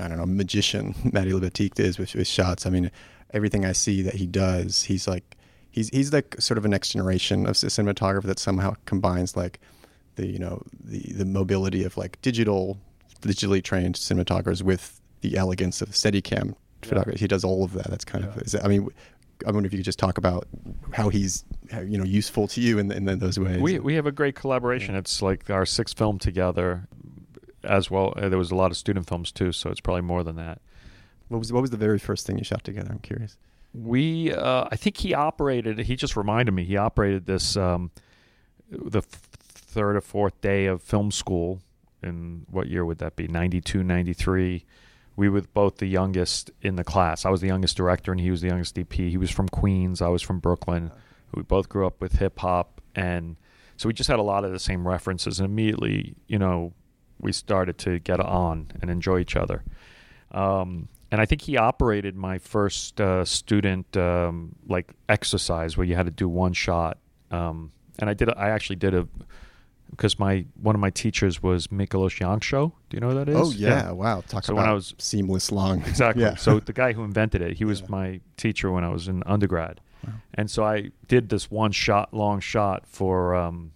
I 0.00 0.08
don't 0.08 0.18
know 0.18 0.26
magician 0.26 0.94
Matty 1.12 1.30
Libatique 1.32 1.78
is 1.78 1.98
with 1.98 2.10
his 2.12 2.28
shots. 2.28 2.66
I 2.66 2.70
mean, 2.70 2.90
everything 3.32 3.64
I 3.64 3.72
see 3.72 4.02
that 4.02 4.14
he 4.14 4.26
does, 4.26 4.82
he's 4.84 5.06
like 5.06 5.36
he's 5.70 5.88
he's 5.90 6.12
like 6.12 6.36
sort 6.40 6.58
of 6.58 6.64
a 6.64 6.68
next 6.68 6.90
generation 6.90 7.46
of 7.46 7.54
cinematographer 7.54 8.24
that 8.24 8.38
somehow 8.38 8.74
combines 8.86 9.36
like 9.36 9.60
the 10.16 10.26
you 10.26 10.38
know 10.38 10.62
the 10.82 11.00
the 11.12 11.24
mobility 11.24 11.84
of 11.84 11.96
like 11.96 12.20
digital 12.22 12.78
digitally 13.20 13.62
trained 13.62 13.94
cinematographers 13.96 14.62
with 14.62 15.00
the 15.22 15.36
elegance 15.36 15.80
of 15.82 15.90
Steadicam 15.90 16.54
photography. 16.84 17.18
He 17.18 17.26
does 17.26 17.44
all 17.44 17.64
of 17.64 17.72
that. 17.74 17.88
That's 17.90 18.04
kind 18.04 18.24
of 18.24 18.36
is 18.38 18.52
that, 18.52 18.64
I 18.64 18.68
mean. 18.68 18.88
I 19.44 19.50
wonder 19.50 19.66
if 19.66 19.72
you 19.72 19.80
could 19.80 19.84
just 19.84 19.98
talk 19.98 20.16
about 20.16 20.46
how 20.92 21.08
he's, 21.08 21.44
how, 21.70 21.80
you 21.80 21.98
know, 21.98 22.04
useful 22.04 22.46
to 22.48 22.60
you 22.60 22.78
in, 22.78 22.90
in 22.92 23.18
those 23.18 23.36
ways. 23.36 23.60
We 23.60 23.80
we 23.80 23.94
have 23.94 24.06
a 24.06 24.12
great 24.12 24.36
collaboration. 24.36 24.94
Yeah. 24.94 25.00
It's 25.00 25.20
like 25.20 25.50
our 25.50 25.66
sixth 25.66 25.98
film 25.98 26.20
together, 26.20 26.86
as 27.64 27.90
well. 27.90 28.14
Uh, 28.16 28.28
there 28.28 28.38
was 28.38 28.50
a 28.50 28.54
lot 28.54 28.70
of 28.70 28.76
student 28.76 29.08
films 29.08 29.32
too, 29.32 29.52
so 29.52 29.70
it's 29.70 29.80
probably 29.80 30.02
more 30.02 30.22
than 30.22 30.36
that. 30.36 30.60
What 31.28 31.38
was 31.38 31.52
what 31.52 31.62
was 31.62 31.70
the 31.70 31.76
very 31.76 31.98
first 31.98 32.26
thing 32.26 32.38
you 32.38 32.44
shot 32.44 32.64
together? 32.64 32.90
I'm 32.92 33.00
curious. 33.00 33.36
We, 33.72 34.32
uh, 34.32 34.68
I 34.70 34.76
think 34.76 34.98
he 34.98 35.14
operated. 35.14 35.80
He 35.80 35.96
just 35.96 36.16
reminded 36.16 36.52
me. 36.52 36.64
He 36.64 36.76
operated 36.76 37.26
this 37.26 37.56
um, 37.56 37.90
the 38.70 38.98
f- 38.98 39.04
third 39.04 39.96
or 39.96 40.00
fourth 40.00 40.40
day 40.40 40.66
of 40.66 40.82
film 40.82 41.10
school. 41.10 41.60
In 42.02 42.44
what 42.50 42.68
year 42.68 42.84
would 42.84 42.98
that 42.98 43.16
be? 43.16 43.26
92, 43.26 43.82
93. 43.82 44.64
We 45.16 45.28
were 45.28 45.42
both 45.42 45.76
the 45.76 45.86
youngest 45.86 46.50
in 46.60 46.76
the 46.76 46.84
class. 46.84 47.24
I 47.24 47.30
was 47.30 47.40
the 47.40 47.46
youngest 47.46 47.76
director, 47.76 48.10
and 48.10 48.20
he 48.20 48.30
was 48.30 48.40
the 48.40 48.48
youngest 48.48 48.74
DP. 48.74 49.10
He 49.10 49.16
was 49.16 49.30
from 49.30 49.48
Queens. 49.48 50.02
I 50.02 50.08
was 50.08 50.22
from 50.22 50.40
Brooklyn. 50.40 50.90
We 51.34 51.42
both 51.42 51.68
grew 51.68 51.86
up 51.86 52.00
with 52.00 52.14
hip 52.14 52.38
hop, 52.40 52.80
and 52.94 53.36
so 53.76 53.88
we 53.88 53.92
just 53.92 54.08
had 54.08 54.18
a 54.18 54.22
lot 54.22 54.44
of 54.44 54.52
the 54.52 54.58
same 54.58 54.86
references. 54.86 55.38
And 55.38 55.46
immediately, 55.48 56.14
you 56.26 56.38
know, 56.38 56.72
we 57.20 57.32
started 57.32 57.78
to 57.78 57.98
get 58.00 58.20
on 58.20 58.68
and 58.80 58.90
enjoy 58.90 59.20
each 59.20 59.36
other. 59.36 59.64
Um, 60.30 60.88
and 61.10 61.20
I 61.20 61.26
think 61.26 61.42
he 61.42 61.56
operated 61.56 62.16
my 62.16 62.38
first 62.38 63.00
uh, 63.00 63.24
student 63.24 63.96
um, 63.96 64.56
like 64.66 64.92
exercise 65.08 65.76
where 65.76 65.86
you 65.86 65.94
had 65.94 66.06
to 66.06 66.12
do 66.12 66.28
one 66.28 66.52
shot. 66.52 66.98
Um, 67.30 67.70
and 68.00 68.10
I 68.10 68.14
did. 68.14 68.28
I 68.30 68.50
actually 68.50 68.76
did 68.76 68.94
a 68.94 69.06
because 69.96 70.18
my 70.18 70.44
one 70.60 70.74
of 70.74 70.80
my 70.80 70.90
teachers 70.90 71.42
was 71.42 71.68
Miklós 71.68 72.18
Jancsó. 72.18 72.72
Do 72.90 72.96
you 72.96 73.00
know 73.00 73.10
who 73.10 73.14
that 73.16 73.28
is? 73.28 73.36
Oh 73.36 73.50
yeah, 73.52 73.90
wow! 73.92 74.22
Talk 74.26 74.44
So 74.44 74.52
about 74.52 74.62
when 74.62 74.70
I 74.70 74.72
was- 74.74 74.94
seamless 74.98 75.50
long. 75.52 75.82
Exactly. 75.86 76.22
Yeah. 76.22 76.36
So 76.36 76.60
the 76.60 76.72
guy 76.72 76.92
who 76.92 77.04
invented 77.04 77.40
it, 77.42 77.56
he 77.58 77.64
was 77.64 77.80
Yeah. 77.80 77.86
my 77.90 78.20
teacher 78.36 78.70
when 78.70 78.84
I 78.84 78.88
was 78.88 79.08
in 79.08 79.22
undergrad, 79.26 79.80
Wow. 80.06 80.12
and 80.34 80.50
so 80.50 80.64
I 80.64 80.90
did 81.08 81.28
this 81.28 81.50
one 81.50 81.72
shot, 81.72 82.12
long 82.14 82.40
shot 82.40 82.86
for 82.86 83.34
um, 83.34 83.72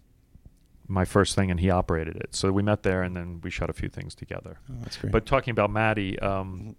my 0.86 1.04
first 1.04 1.34
thing, 1.34 1.50
and 1.50 1.60
he 1.60 1.70
operated 1.70 2.16
it. 2.16 2.34
So 2.34 2.50
we 2.52 2.62
met 2.62 2.82
there, 2.82 3.02
and 3.02 3.14
then 3.16 3.40
we 3.42 3.50
shot 3.50 3.68
a 3.70 3.72
few 3.74 3.88
things 3.88 4.14
together. 4.14 4.58
Oh, 4.70 4.74
that's 4.82 4.96
great. 4.96 5.12
But 5.12 5.26
talking 5.26 5.52
about 5.52 5.70
Matty, 5.70 6.18
um, 6.20 6.76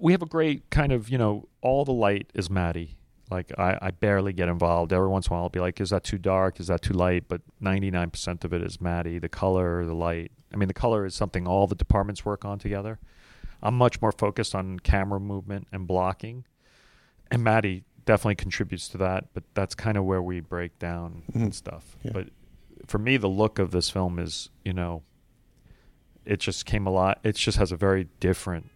we 0.00 0.12
have 0.12 0.22
a 0.22 0.26
great 0.26 0.68
kind 0.70 0.92
of 0.92 1.08
you 1.08 1.18
know 1.18 1.48
all 1.60 1.84
the 1.84 1.92
light 1.92 2.30
is 2.34 2.48
Matty. 2.50 2.96
Like 3.30 3.52
I, 3.58 3.78
I 3.82 3.90
barely 3.90 4.32
get 4.32 4.48
involved. 4.48 4.92
Every 4.92 5.08
once 5.08 5.26
in 5.26 5.32
a 5.32 5.36
while, 5.36 5.42
I'll 5.44 5.48
be 5.50 5.60
like, 5.60 5.80
"Is 5.80 5.90
that 5.90 6.02
too 6.04 6.18
dark? 6.18 6.60
Is 6.60 6.68
that 6.68 6.82
too 6.82 6.94
light?" 6.94 7.24
But 7.28 7.42
ninety 7.60 7.90
nine 7.90 8.10
percent 8.10 8.44
of 8.44 8.52
it 8.52 8.62
is 8.62 8.80
Matty. 8.80 9.18
The 9.18 9.28
color, 9.28 9.84
the 9.84 9.94
light. 9.94 10.32
I 10.52 10.56
mean, 10.56 10.68
the 10.68 10.74
color 10.74 11.04
is 11.04 11.14
something 11.14 11.46
all 11.46 11.66
the 11.66 11.74
departments 11.74 12.24
work 12.24 12.44
on 12.44 12.58
together. 12.58 12.98
I'm 13.62 13.76
much 13.76 14.00
more 14.00 14.12
focused 14.12 14.54
on 14.54 14.78
camera 14.78 15.20
movement 15.20 15.66
and 15.72 15.86
blocking, 15.86 16.44
and 17.30 17.42
Matty 17.44 17.84
definitely 18.06 18.36
contributes 18.36 18.88
to 18.88 18.98
that. 18.98 19.26
But 19.34 19.42
that's 19.54 19.74
kind 19.74 19.98
of 19.98 20.04
where 20.04 20.22
we 20.22 20.40
break 20.40 20.78
down 20.78 21.22
Mhm. 21.32 21.42
and 21.42 21.54
stuff. 21.54 21.96
Yeah. 22.02 22.12
But 22.14 22.28
for 22.86 22.98
me, 22.98 23.18
the 23.18 23.28
look 23.28 23.58
of 23.58 23.72
this 23.72 23.90
film 23.90 24.18
is, 24.18 24.48
you 24.64 24.72
know, 24.72 25.02
it 26.24 26.40
just 26.40 26.64
came 26.64 26.86
a 26.86 26.90
lot. 26.90 27.18
It 27.24 27.34
just 27.36 27.58
has 27.58 27.72
a 27.72 27.76
very 27.76 28.08
different 28.20 28.70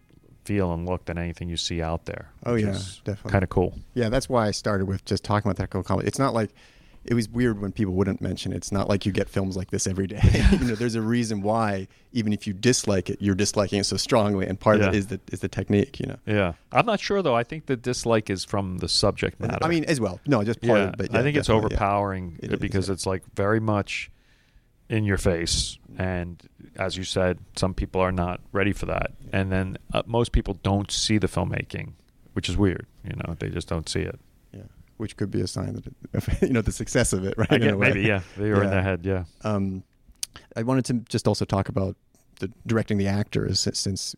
feel 0.45 0.73
and 0.73 0.85
look 0.85 1.05
than 1.05 1.17
anything 1.17 1.49
you 1.49 1.57
see 1.57 1.81
out 1.81 2.05
there. 2.05 2.29
oh 2.45 2.55
yeah, 2.55 2.77
definitely. 3.03 3.31
kind 3.31 3.43
of 3.43 3.49
cool. 3.49 3.73
Yeah, 3.93 4.09
that's 4.09 4.29
why 4.29 4.47
I 4.47 4.51
started 4.51 4.85
with 4.85 5.03
just 5.05 5.23
talking 5.23 5.49
about 5.49 5.57
technical 5.57 5.83
comedy. 5.83 6.07
It's 6.07 6.19
not 6.19 6.33
like 6.33 6.51
it 7.05 7.15
was 7.15 7.27
weird 7.27 7.59
when 7.61 7.73
people 7.73 7.93
wouldn't 7.93 8.21
mention 8.21 8.53
it. 8.53 8.55
It's 8.57 8.71
not 8.71 8.87
like 8.87 9.05
you 9.05 9.11
get 9.11 9.27
films 9.27 9.57
like 9.57 9.71
this 9.71 9.87
every 9.87 10.07
day. 10.07 10.21
you 10.53 10.59
know, 10.65 10.75
there's 10.75 10.95
a 10.95 11.01
reason 11.01 11.41
why 11.41 11.87
even 12.13 12.31
if 12.31 12.47
you 12.47 12.53
dislike 12.53 13.09
it, 13.09 13.21
you're 13.21 13.35
disliking 13.35 13.79
it 13.79 13.83
so 13.85 13.97
strongly, 13.97 14.45
and 14.47 14.57
part 14.59 14.77
of 14.77 14.83
it 14.83 14.93
Yeah. 14.93 14.99
is 14.99 15.07
the 15.07 15.19
is 15.31 15.39
the 15.41 15.49
technique. 15.49 15.99
You 15.99 16.05
know, 16.07 16.17
Yeah, 16.25 16.53
I'm 16.71 16.85
not 16.85 16.99
sure 17.01 17.21
though. 17.21 17.35
I 17.35 17.43
think 17.43 17.65
the 17.65 17.75
dislike 17.75 18.29
is 18.29 18.45
from 18.45 18.77
the 18.77 18.87
subject 18.87 19.39
matter. 19.39 19.57
I 19.61 19.67
mean 19.67 19.83
as 19.85 19.99
well. 19.99 20.19
No, 20.25 20.43
just 20.43 20.61
part 20.61 20.79
yeah, 20.79 20.83
of 20.85 20.93
it. 20.93 20.97
But 21.11 21.15
I 21.15 21.23
think 21.23 21.35
it's 21.35 21.49
yeah. 21.49 21.55
overpowering 21.55 22.39
It 22.41 22.53
is, 22.53 22.59
because 22.59 22.87
yeah. 22.87 22.93
it's 22.93 23.05
like 23.05 23.23
very 23.35 23.59
much 23.59 24.09
in 24.93 25.03
your 25.05 25.17
face, 25.17 25.77
and 25.97 26.41
as 26.75 26.95
you 26.97 27.03
said, 27.03 27.39
some 27.55 27.73
people 27.73 27.99
are 28.01 28.11
not 28.11 28.39
ready 28.51 28.73
for 28.73 28.85
that, 28.85 29.11
and 29.31 29.51
then 29.51 29.77
uh, 29.93 30.03
most 30.05 30.31
people 30.31 30.53
don't 30.61 30.91
see 30.91 31.17
the 31.17 31.27
filmmaking, 31.27 31.93
which 32.33 32.47
is 32.47 32.55
weird. 32.57 32.85
You 33.03 33.15
know, 33.15 33.35
they 33.39 33.49
just 33.49 33.67
don't 33.67 33.89
see 33.89 34.01
it. 34.01 34.19
Yeah, 34.53 34.61
which 34.97 35.17
could 35.17 35.31
be 35.31 35.41
a 35.41 35.47
sign 35.47 35.73
that 35.73 36.41
you 36.41 36.49
know 36.53 36.61
the 36.61 36.71
success 36.71 37.11
of 37.13 37.25
it, 37.25 37.33
right? 37.37 37.51
I 37.51 37.55
in 37.55 37.63
a 37.63 37.65
get 37.65 37.77
way. 37.79 37.87
maybe 37.89 38.01
yeah, 38.01 38.21
they 38.37 38.49
were 38.51 38.57
in 38.63 38.63
Yeah. 38.65 38.69
their 38.69 38.83
head. 38.83 38.99
Yeah, 39.03 39.23
Um, 39.43 39.83
I 40.55 40.61
wanted 40.63 40.85
to 40.85 40.93
just 41.09 41.27
also 41.27 41.45
talk 41.45 41.69
about 41.69 41.95
the 42.39 42.51
directing 42.67 42.97
the 42.97 43.07
actors 43.07 43.67
since 43.73 44.15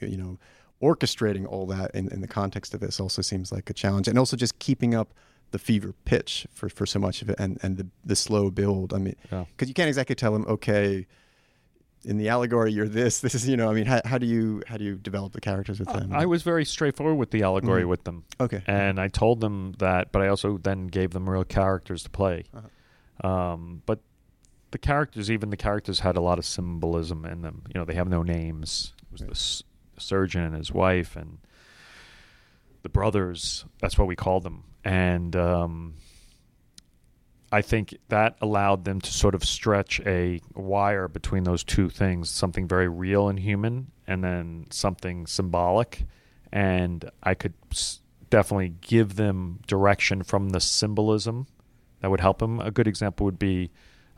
you 0.00 0.16
know 0.16 0.38
orchestrating 0.82 1.46
all 1.46 1.66
that 1.66 1.90
in, 1.94 2.08
in 2.12 2.20
the 2.20 2.28
context 2.28 2.74
of 2.74 2.80
this 2.80 2.98
also 3.00 3.22
seems 3.22 3.50
like 3.52 3.70
a 3.70 3.72
challenge, 3.74 4.06
and 4.08 4.18
also 4.18 4.36
just 4.36 4.58
keeping 4.60 4.94
up 4.94 5.12
the 5.52 5.58
fever 5.58 5.94
pitch 6.04 6.46
for, 6.52 6.68
for 6.68 6.84
so 6.86 6.98
much 6.98 7.22
of 7.22 7.30
it 7.30 7.36
and, 7.38 7.58
and 7.62 7.76
the, 7.76 7.86
the 8.04 8.16
slow 8.16 8.50
build. 8.50 8.92
I 8.92 8.98
mean, 8.98 9.16
yeah. 9.30 9.44
because 9.50 9.68
you 9.68 9.74
can't 9.74 9.88
exactly 9.88 10.14
tell 10.16 10.32
them, 10.32 10.44
okay, 10.48 11.06
in 12.04 12.18
the 12.18 12.28
allegory 12.30 12.72
you're 12.72 12.88
this. 12.88 13.20
This 13.22 13.34
is 13.36 13.48
you 13.48 13.56
know. 13.56 13.70
I 13.70 13.74
mean, 13.74 13.86
how, 13.86 14.00
how 14.04 14.18
do 14.18 14.26
you 14.26 14.62
how 14.66 14.76
do 14.76 14.82
you 14.84 14.96
develop 14.96 15.32
the 15.34 15.40
characters 15.40 15.78
with 15.78 15.88
them? 15.88 16.12
I 16.12 16.26
was 16.26 16.42
very 16.42 16.64
straightforward 16.64 17.16
with 17.16 17.30
the 17.30 17.42
allegory 17.44 17.84
Mhm. 17.84 17.88
with 17.88 18.02
them. 18.04 18.24
okay. 18.40 18.62
and 18.66 18.98
I 18.98 19.06
told 19.08 19.40
them 19.40 19.74
that, 19.78 20.10
but 20.10 20.20
I 20.22 20.28
also 20.28 20.58
then 20.58 20.88
gave 20.88 21.10
them 21.12 21.30
real 21.30 21.44
characters 21.44 22.02
to 22.02 22.10
play. 22.10 22.44
Uh-huh. 22.52 23.28
Um, 23.28 23.82
but 23.86 24.00
the 24.72 24.78
characters, 24.78 25.30
even 25.30 25.50
the 25.50 25.56
characters, 25.56 26.00
had 26.00 26.16
a 26.16 26.20
lot 26.20 26.38
of 26.40 26.44
symbolism 26.44 27.24
in 27.26 27.42
them. 27.42 27.62
You 27.68 27.78
know, 27.78 27.84
they 27.84 27.94
have 27.94 28.08
no 28.08 28.22
names. 28.22 28.94
It 29.02 29.12
was 29.12 29.20
Right. 29.20 29.28
the 29.30 29.36
s- 29.36 29.62
surgeon 29.98 30.42
and 30.42 30.56
his 30.56 30.72
wife 30.72 31.14
and 31.14 31.38
the 32.82 32.88
brothers. 32.88 33.64
That's 33.80 33.96
what 33.98 34.08
we 34.08 34.16
called 34.16 34.42
them, 34.42 34.64
and 34.84 35.34
um, 35.36 35.94
I 37.52 37.60
think 37.60 37.94
that 38.08 38.36
allowed 38.40 38.84
them 38.84 39.00
to 39.00 39.12
sort 39.12 39.34
of 39.34 39.44
stretch 39.44 40.00
a 40.06 40.40
wire 40.54 41.06
between 41.06 41.44
those 41.44 41.62
two 41.62 41.90
things, 41.90 42.30
something 42.30 42.66
very 42.66 42.88
real 42.88 43.28
and 43.28 43.38
human, 43.38 43.92
and 44.06 44.24
then 44.24 44.66
something 44.70 45.26
symbolic. 45.26 46.04
And 46.50 47.10
I 47.22 47.34
could 47.34 47.54
s- 47.70 48.00
definitely 48.30 48.74
give 48.80 49.16
them 49.16 49.60
direction 49.66 50.22
from 50.22 50.50
the 50.50 50.60
symbolism 50.60 51.46
that 52.00 52.10
would 52.10 52.20
help 52.20 52.38
them. 52.38 52.58
A 52.60 52.70
good 52.70 52.88
example 52.88 53.24
would 53.26 53.38
be 53.38 53.70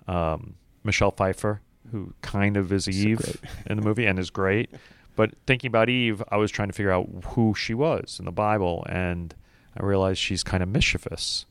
um, 0.07 0.55
Michelle 0.85 1.11
Pfeiffer, 1.11 1.61
who 1.90 2.14
kind 2.22 2.57
of 2.57 2.72
is 2.72 2.88
Eve 2.88 3.18
great. 3.18 3.37
in 3.66 3.77
the 3.77 3.83
movie 3.83 4.07
and 4.07 4.18
is 4.18 4.31
great. 4.31 4.70
But 5.16 5.35
thinking 5.46 5.68
about 5.68 5.88
Eve, 5.88 6.22
I 6.29 6.37
was 6.37 6.50
trying 6.50 6.68
to 6.68 6.72
figure 6.74 6.92
out 6.92 7.09
who 7.31 7.55
she 7.55 7.74
was 7.74 8.18
in 8.18 8.24
the 8.24 8.33
Bible, 8.33 8.85
and 8.88 9.35
I 9.77 9.85
realized 9.85 10.21
she's 10.21 10.43
kind 10.43 10.63
of 10.63 10.69
mischievous. 10.69 11.47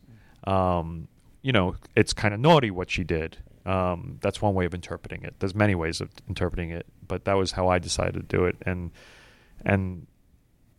Um, 0.45 1.07
you 1.41 1.51
know, 1.51 1.75
it's 1.95 2.13
kind 2.13 2.33
of 2.33 2.39
naughty 2.39 2.71
what 2.71 2.89
she 2.89 3.03
did, 3.03 3.37
Um, 3.65 4.17
that's 4.21 4.41
one 4.41 4.53
way 4.53 4.65
of 4.65 4.73
interpreting 4.73 5.23
it. 5.23 5.35
There's 5.39 5.55
many 5.55 5.75
ways 5.75 6.01
of 6.01 6.09
interpreting 6.27 6.69
it, 6.71 6.85
but 7.07 7.25
that 7.25 7.33
was 7.33 7.51
how 7.53 7.67
I 7.67 7.79
decided 7.79 8.13
to 8.29 8.37
do 8.37 8.45
it, 8.45 8.57
and 8.65 8.91
and 9.65 10.07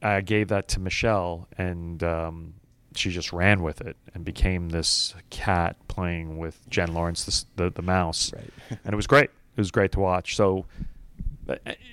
I 0.03 0.21
gave 0.21 0.49
that 0.49 0.69
to 0.69 0.81
Michelle, 0.81 1.49
and 1.57 2.03
um, 2.03 2.55
she 2.95 3.11
just 3.11 3.33
ran 3.33 3.63
with 3.63 3.81
it 3.81 3.97
and 4.15 4.25
became 4.25 4.69
this 4.69 5.15
cat 5.31 5.77
playing 5.89 6.37
with 6.39 6.61
Jen 6.69 6.93
Lawrence, 6.95 7.25
the 7.25 7.65
the, 7.65 7.71
the 7.71 7.83
mouse, 7.83 8.33
Right. 8.35 8.51
and 8.85 8.93
it 8.93 8.97
was 8.97 9.07
great. 9.07 9.31
It 9.57 9.61
was 9.61 9.71
great 9.71 9.93
to 9.93 10.01
watch. 10.01 10.37
So, 10.37 10.67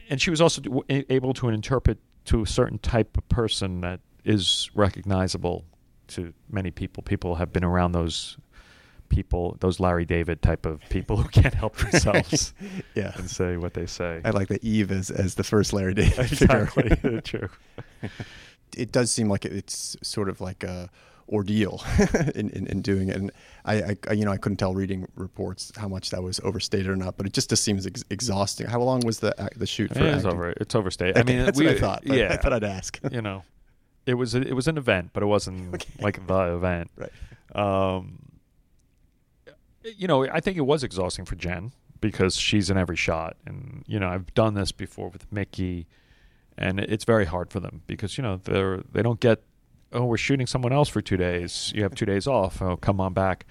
and 0.09 0.21
she 0.21 0.29
was 0.29 0.41
also 0.41 0.61
able 0.89 1.33
to 1.35 1.49
interpret 1.49 1.99
to 2.25 2.41
a 2.41 2.45
certain 2.47 2.79
type 2.79 3.17
of 3.17 3.27
person 3.29 3.81
that 3.81 3.99
is 4.23 4.69
recognizable 4.73 5.65
to 6.07 6.33
many 6.49 6.71
people. 6.71 7.03
People 7.03 7.35
have 7.35 7.51
been 7.51 7.63
around 7.63 7.93
those 7.93 8.37
people, 9.09 9.57
those 9.59 9.79
Larry 9.79 10.05
David 10.05 10.41
type 10.41 10.65
of 10.65 10.81
people 10.89 11.17
who 11.17 11.27
can't 11.29 11.53
help 11.53 11.77
themselves 11.77 12.53
yeah. 12.95 13.11
and 13.15 13.29
say 13.29 13.57
what 13.57 13.73
they 13.73 13.85
say. 13.85 14.21
I 14.23 14.31
like 14.31 14.47
the 14.47 14.59
Eve 14.67 14.91
as, 14.91 15.11
as 15.11 15.35
the 15.35 15.43
first 15.43 15.73
Larry 15.73 15.93
David 15.93 16.19
exactly 16.31 17.21
true. 17.23 17.49
it 18.75 18.91
does 18.91 19.11
seem 19.11 19.29
like 19.29 19.45
it's 19.45 19.97
sort 20.01 20.29
of 20.29 20.41
like 20.41 20.63
a 20.63 20.89
ordeal 21.29 21.81
in, 22.35 22.49
in, 22.49 22.67
in 22.67 22.81
doing 22.81 23.09
it. 23.09 23.15
And 23.15 23.31
I, 23.63 23.97
I, 24.09 24.13
you 24.13 24.25
know, 24.25 24.31
I 24.31 24.37
couldn't 24.37 24.57
tell 24.57 24.73
reading 24.73 25.07
reports 25.15 25.71
how 25.77 25.87
much 25.87 26.09
that 26.09 26.21
was 26.21 26.39
overstated 26.43 26.87
or 26.87 26.95
not, 26.95 27.17
but 27.17 27.25
it 27.25 27.33
just, 27.33 27.49
just 27.49 27.63
seems 27.63 27.85
ex- 27.87 28.03
exhausting. 28.09 28.67
How 28.67 28.81
long 28.81 29.01
was 29.01 29.19
the 29.19 29.33
the 29.55 29.67
shoot 29.67 29.93
for 29.93 29.99
It 29.99 30.15
is 30.15 30.25
over. 30.25 30.49
It's 30.51 30.75
overstated. 30.75 31.17
I 31.17 31.23
mean, 31.23 31.45
that's 31.45 31.57
we, 31.57 31.67
what 31.67 31.75
I 31.75 31.79
thought. 31.79 32.05
Yeah, 32.05 32.33
I 32.33 32.37
thought 32.37 32.53
I'd 32.53 32.63
ask. 32.63 32.99
you 33.11 33.21
know, 33.21 33.43
it 34.05 34.15
was 34.15 34.35
a, 34.35 34.41
it 34.41 34.53
was 34.53 34.67
an 34.67 34.77
event, 34.77 35.11
but 35.13 35.23
it 35.23 35.27
wasn't 35.27 35.73
Okay. 35.75 35.89
like 35.99 36.25
the 36.27 36.55
event. 36.55 36.91
right. 36.97 37.11
Um, 37.55 38.19
you 39.83 40.07
know, 40.07 40.27
I 40.27 40.39
think 40.39 40.57
it 40.57 40.61
was 40.61 40.83
exhausting 40.83 41.25
for 41.25 41.35
Jen 41.35 41.71
because 41.99 42.35
she's 42.35 42.69
in 42.69 42.77
every 42.77 42.95
shot, 42.95 43.35
and 43.45 43.83
you 43.87 43.99
know, 43.99 44.07
I've 44.07 44.33
done 44.33 44.53
this 44.53 44.71
before 44.71 45.09
with 45.09 45.31
Mickey, 45.31 45.87
and 46.57 46.79
it's 46.79 47.03
very 47.05 47.25
hard 47.25 47.49
for 47.51 47.59
them 47.59 47.81
because 47.87 48.17
you 48.17 48.21
know 48.23 48.37
they're 48.43 48.81
they 48.91 49.01
don't 49.01 49.19
get 49.19 49.41
oh 49.93 50.05
we're 50.05 50.17
shooting 50.17 50.47
someone 50.47 50.71
else 50.71 50.87
for 50.87 51.01
two 51.01 51.17
days 51.17 51.71
you 51.75 51.83
have 51.83 51.93
two 51.95 52.05
days 52.05 52.25
off 52.27 52.61
oh 52.61 52.77
come 52.77 53.01
on 53.01 53.13
back 53.13 53.45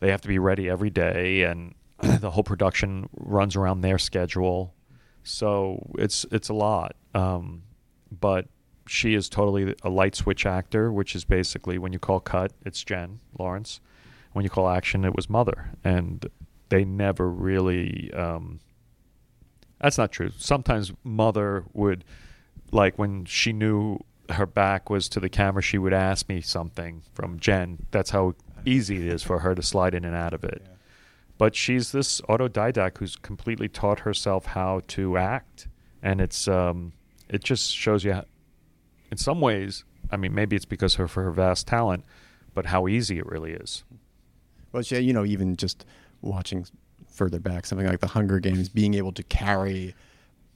they 0.00 0.10
have 0.10 0.20
to 0.20 0.28
be 0.28 0.38
ready 0.38 0.68
every 0.68 0.90
day 0.90 1.42
and 1.42 1.74
the 2.20 2.30
whole 2.30 2.44
production 2.44 3.08
runs 3.16 3.56
around 3.56 3.80
their 3.80 3.98
schedule 3.98 4.74
so 5.24 5.90
it's 5.98 6.24
it's 6.30 6.48
a 6.48 6.54
lot 6.54 6.94
um, 7.14 7.62
but 8.20 8.46
she 8.86 9.14
is 9.14 9.28
totally 9.28 9.74
a 9.82 9.90
light 9.90 10.14
switch 10.14 10.46
actor 10.46 10.92
which 10.92 11.14
is 11.14 11.24
basically 11.24 11.78
when 11.78 11.92
you 11.92 11.98
call 11.98 12.20
cut 12.20 12.52
it's 12.64 12.82
jen 12.82 13.20
lawrence. 13.38 13.80
When 14.32 14.44
you 14.44 14.50
call 14.50 14.68
action 14.68 15.04
it 15.04 15.14
was 15.14 15.28
mother. 15.28 15.70
And 15.84 16.26
they 16.68 16.84
never 16.84 17.28
really 17.28 18.12
um, 18.14 18.60
that's 19.80 19.98
not 19.98 20.12
true. 20.12 20.30
Sometimes 20.36 20.92
mother 21.04 21.64
would 21.72 22.04
like 22.70 22.98
when 22.98 23.24
she 23.24 23.52
knew 23.52 23.98
her 24.30 24.46
back 24.46 24.88
was 24.88 25.08
to 25.10 25.20
the 25.20 25.28
camera 25.28 25.62
she 25.62 25.78
would 25.78 25.92
ask 25.92 26.28
me 26.28 26.40
something 26.40 27.02
from 27.12 27.38
jen. 27.38 27.86
That's 27.90 28.10
how 28.10 28.34
easy 28.64 28.96
it 28.96 29.12
is 29.12 29.22
for 29.22 29.40
her 29.40 29.54
to 29.54 29.62
slide 29.62 29.94
in 29.94 30.04
and 30.04 30.14
out 30.14 30.32
of 30.32 30.44
it. 30.44 30.64
But 31.38 31.56
she's 31.56 31.92
this 31.92 32.20
autodidact 32.22 32.98
who's 32.98 33.16
completely 33.16 33.68
taught 33.68 34.00
herself 34.00 34.46
how 34.46 34.82
to 34.88 35.16
act. 35.16 35.68
And 36.02 36.20
it's 36.20 36.48
um 36.48 36.92
it 37.28 37.42
just 37.42 37.74
shows 37.74 38.04
you 38.04 38.12
how, 38.12 38.24
in 39.12 39.16
some 39.18 39.40
ways 39.40 39.84
i 40.10 40.16
mean 40.16 40.34
maybe 40.34 40.56
it's 40.56 40.64
because 40.64 40.98
of 40.98 41.12
her 41.12 41.30
vast 41.30 41.66
talent 41.68 42.02
but 42.54 42.66
how 42.66 42.88
easy 42.88 43.18
it 43.18 43.26
really 43.26 43.52
is 43.52 43.84
Well, 44.72 44.82
yeah, 44.86 44.98
you 44.98 45.12
know, 45.12 45.24
even 45.24 45.56
just 45.56 45.84
watching 46.22 46.66
further 47.08 47.38
back, 47.38 47.66
something 47.66 47.86
like 47.86 48.00
The 48.00 48.06
Hunger 48.16 48.38
Games, 48.40 48.68
being 48.70 48.94
able 48.94 49.12
to 49.12 49.22
carry 49.22 49.94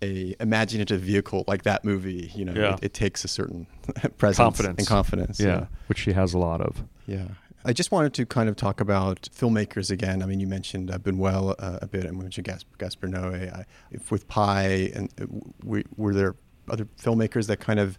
a 0.03 0.35
imaginative 0.40 1.01
vehicle 1.03 1.45
like 1.47 1.62
that 1.64 1.85
movie, 1.85 2.31
you 2.35 2.45
know, 2.47 2.55
Yeah. 2.55 2.75
it, 2.75 2.85
it 2.88 2.95
takes 2.95 3.25
a 3.25 3.29
certain 3.29 3.66
presence 4.19 4.37
Confidence. 4.38 4.79
and 4.79 4.87
confidence. 4.88 5.40
yeah 5.40 5.66
which 5.88 5.99
she 5.99 6.12
has 6.12 6.35
a 6.35 6.38
lot 6.38 6.61
of 6.62 6.83
Yeah. 7.07 7.29
I 7.69 7.73
just 7.73 7.90
wanted 7.90 8.14
to 8.14 8.25
kind 8.27 8.49
of 8.49 8.55
talk 8.57 8.81
about 8.81 9.23
filmmakers 9.40 9.90
again. 9.90 10.23
I 10.23 10.27
mean, 10.27 10.38
you 10.40 10.47
mentioned 10.47 10.90
uh, 10.90 10.99
Buñuel 10.99 11.55
uh, 11.59 11.79
a 11.83 11.87
bit, 11.87 12.05
and 12.05 12.16
we 12.16 12.23
mentioned 12.23 12.47
Gas- 12.47 12.64
Gaspar 12.79 13.09
Noé. 13.09 13.53
I, 13.53 13.64
if 13.90 14.11
with 14.12 14.29
Pi, 14.29 14.92
and 14.95 15.11
uh, 15.21 15.27
w- 15.64 15.83
were 15.97 16.14
there 16.14 16.37
other 16.71 16.87
filmmakers 17.05 17.49
that 17.49 17.59
kind 17.69 17.81
of 17.81 17.99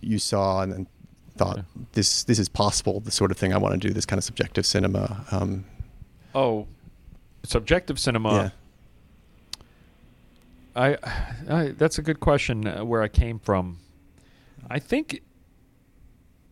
you 0.00 0.18
saw 0.18 0.62
and, 0.62 0.72
and 0.72 0.86
thought 1.36 1.58
Yeah. 1.58 1.62
this 1.92 2.24
this 2.24 2.38
is 2.38 2.48
possible, 2.48 3.00
the 3.00 3.10
sort 3.10 3.30
of 3.30 3.36
thing 3.36 3.52
I 3.52 3.58
want 3.58 3.80
to 3.80 3.88
do, 3.88 3.92
this 3.92 4.06
kind 4.06 4.18
of 4.18 4.24
subjective 4.24 4.66
cinema. 4.66 5.24
Um, 5.30 5.64
oh 6.34 6.66
subjective 7.44 7.98
cinema 7.98 8.32
yeah, 8.34 8.50
I, 10.74 10.96
I 11.48 11.68
that's 11.76 11.98
a 11.98 12.02
good 12.02 12.20
question 12.20 12.66
uh, 12.66 12.84
where 12.84 13.02
I 13.02 13.08
came 13.08 13.38
from. 13.38 13.78
I 14.68 14.78
think 14.78 15.22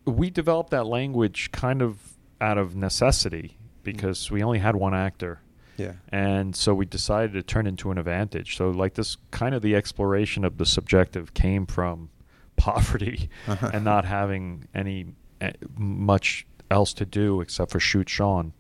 we 0.05 0.31
developed 0.31 0.71
that 0.71 0.87
language 0.87 1.51
kind 1.53 1.83
of 1.83 1.99
out 2.41 2.59
of 2.59 2.77
necessity 2.77 3.57
because 3.83 4.31
we 4.31 4.43
only 4.43 4.59
had 4.59 4.77
one 4.77 4.95
actor 4.95 5.41
yeah, 5.77 5.95
and 6.11 6.55
so 6.55 6.73
we 6.73 6.87
decided 6.87 7.33
to 7.33 7.43
turn 7.43 7.67
into 7.67 7.91
an 7.91 7.99
advantage. 7.99 8.57
So 8.57 8.71
like 8.71 8.95
this 8.95 9.17
kind 9.33 9.55
of 9.57 9.63
the 9.63 9.75
exploration 9.75 10.45
of 10.45 10.59
the 10.59 10.67
subjective 10.67 11.35
came 11.35 11.67
from 11.67 12.11
poverty 12.69 13.29
Uh-huh. 13.47 13.71
and 13.73 13.85
not 13.85 14.05
having 14.05 14.67
any 14.75 15.07
uh, 15.41 15.51
much 15.77 16.47
else 16.71 16.93
to 16.95 17.05
do 17.05 17.41
except 17.41 17.71
for 17.71 17.81
shoot 17.81 18.09
Sean 18.09 18.53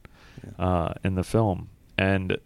Yeah. 0.45 0.65
uh, 0.65 0.95
in 1.05 1.15
the 1.15 1.25
film. 1.25 1.69
And 1.97 2.37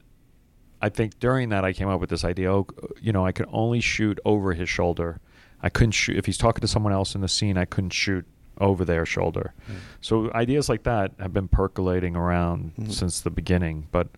I 0.80 0.88
think 0.88 1.18
during 1.18 1.48
that 1.48 1.64
I 1.64 1.72
came 1.72 1.88
up 1.88 2.00
with 2.00 2.10
this 2.10 2.24
idea. 2.24 2.52
Oh, 2.52 2.66
you 3.00 3.12
know, 3.12 3.26
I 3.26 3.32
could 3.32 3.46
only 3.50 3.80
shoot 3.80 4.20
over 4.24 4.52
his 4.52 4.68
shoulder. 4.68 5.20
I 5.62 5.68
couldn't 5.70 5.92
shoot 5.92 6.16
if 6.16 6.26
he's 6.26 6.38
talking 6.38 6.60
to 6.60 6.68
someone 6.68 6.92
else 6.92 7.14
in 7.16 7.20
the 7.20 7.28
scene. 7.28 7.58
I 7.58 7.64
couldn't 7.64 7.90
shoot 7.90 8.24
over 8.60 8.84
their 8.84 9.04
shoulder. 9.06 9.54
Mm. 9.68 9.74
So 10.00 10.32
ideas 10.34 10.68
like 10.68 10.84
that 10.84 11.12
have 11.18 11.32
been 11.32 11.48
percolating 11.48 12.14
around 12.14 12.72
Mhm. 12.76 12.92
since 12.92 13.20
the 13.20 13.30
beginning. 13.30 13.88
But 13.90 14.08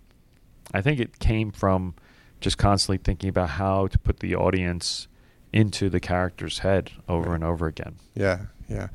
I 0.74 0.82
think 0.82 1.00
it 1.00 1.18
came 1.18 1.50
from 1.50 1.94
just 2.40 2.58
constantly 2.58 2.98
thinking 2.98 3.28
about 3.30 3.50
how 3.50 3.86
to 3.86 3.98
put 3.98 4.20
the 4.20 4.34
audience 4.34 5.08
into 5.52 5.88
the 5.90 6.00
character's 6.00 6.58
head 6.60 6.90
over 7.08 7.34
and 7.34 7.42
over 7.44 7.66
again. 7.66 7.96
yeah, 8.14 8.46
yeah. 8.68 8.88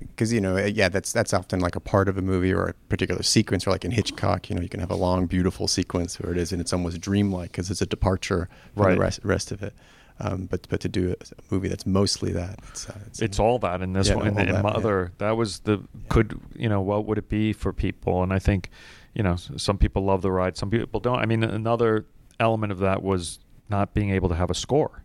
Because 0.00 0.32
you 0.32 0.40
know, 0.40 0.56
uh, 0.56 0.64
yeah, 0.64 0.88
that's 0.88 1.12
that's 1.12 1.34
often 1.34 1.60
like 1.60 1.76
a 1.76 1.80
part 1.80 2.08
of 2.08 2.16
a 2.16 2.22
movie 2.22 2.50
or 2.52 2.68
a 2.68 2.72
particular 2.88 3.22
sequence, 3.22 3.66
or 3.66 3.72
like 3.72 3.84
in 3.84 3.90
Hitchcock, 3.90 4.48
you 4.48 4.56
know, 4.56 4.62
you 4.62 4.70
can 4.70 4.80
have 4.80 4.90
a 4.90 4.94
long, 4.96 5.26
beautiful 5.26 5.68
sequence 5.68 6.18
where 6.18 6.32
it 6.32 6.38
is, 6.38 6.50
and 6.50 6.62
it's 6.62 6.72
almost 6.72 6.98
dreamlike 7.02 7.52
because 7.52 7.70
it's 7.70 7.82
a 7.82 7.86
departure 7.86 8.48
from 8.74 8.84
Right. 8.86 8.94
the 8.94 9.00
rest, 9.00 9.20
rest 9.22 9.52
of 9.52 9.62
it. 9.62 9.74
Um, 10.18 10.46
but 10.46 10.66
but 10.70 10.80
to 10.80 10.88
do 10.88 11.12
a 11.20 11.52
movie 11.54 11.68
that's 11.68 11.84
mostly 11.84 12.32
that, 12.32 12.58
it's, 12.70 12.88
uh, 12.88 12.98
It's 13.20 13.38
all 13.38 13.58
that 13.58 13.82
in 13.82 13.92
this 13.92 14.08
Yeah, 14.08 14.14
one. 14.14 14.28
All 14.30 14.38
in 14.40 14.46
that, 14.46 14.54
yeah. 14.54 14.62
Mother, 14.62 15.12
that 15.18 15.36
was 15.36 15.58
the 15.60 15.82
could 16.08 16.40
you 16.54 16.70
know 16.70 16.80
what 16.80 17.04
would 17.04 17.18
it 17.18 17.28
be 17.28 17.52
for 17.52 17.74
people? 17.74 18.22
And 18.22 18.32
I 18.32 18.38
think 18.38 18.70
you 19.12 19.22
know 19.22 19.36
some 19.36 19.76
people 19.76 20.02
love 20.06 20.22
the 20.22 20.32
ride, 20.32 20.56
some 20.56 20.70
people 20.70 21.00
don't. 21.00 21.18
I 21.18 21.26
mean, 21.26 21.42
another 21.44 22.06
element 22.40 22.72
of 22.72 22.78
that 22.78 23.02
was 23.02 23.40
not 23.68 23.92
being 23.92 24.08
able 24.08 24.30
to 24.30 24.36
have 24.36 24.48
a 24.48 24.54
score. 24.54 25.02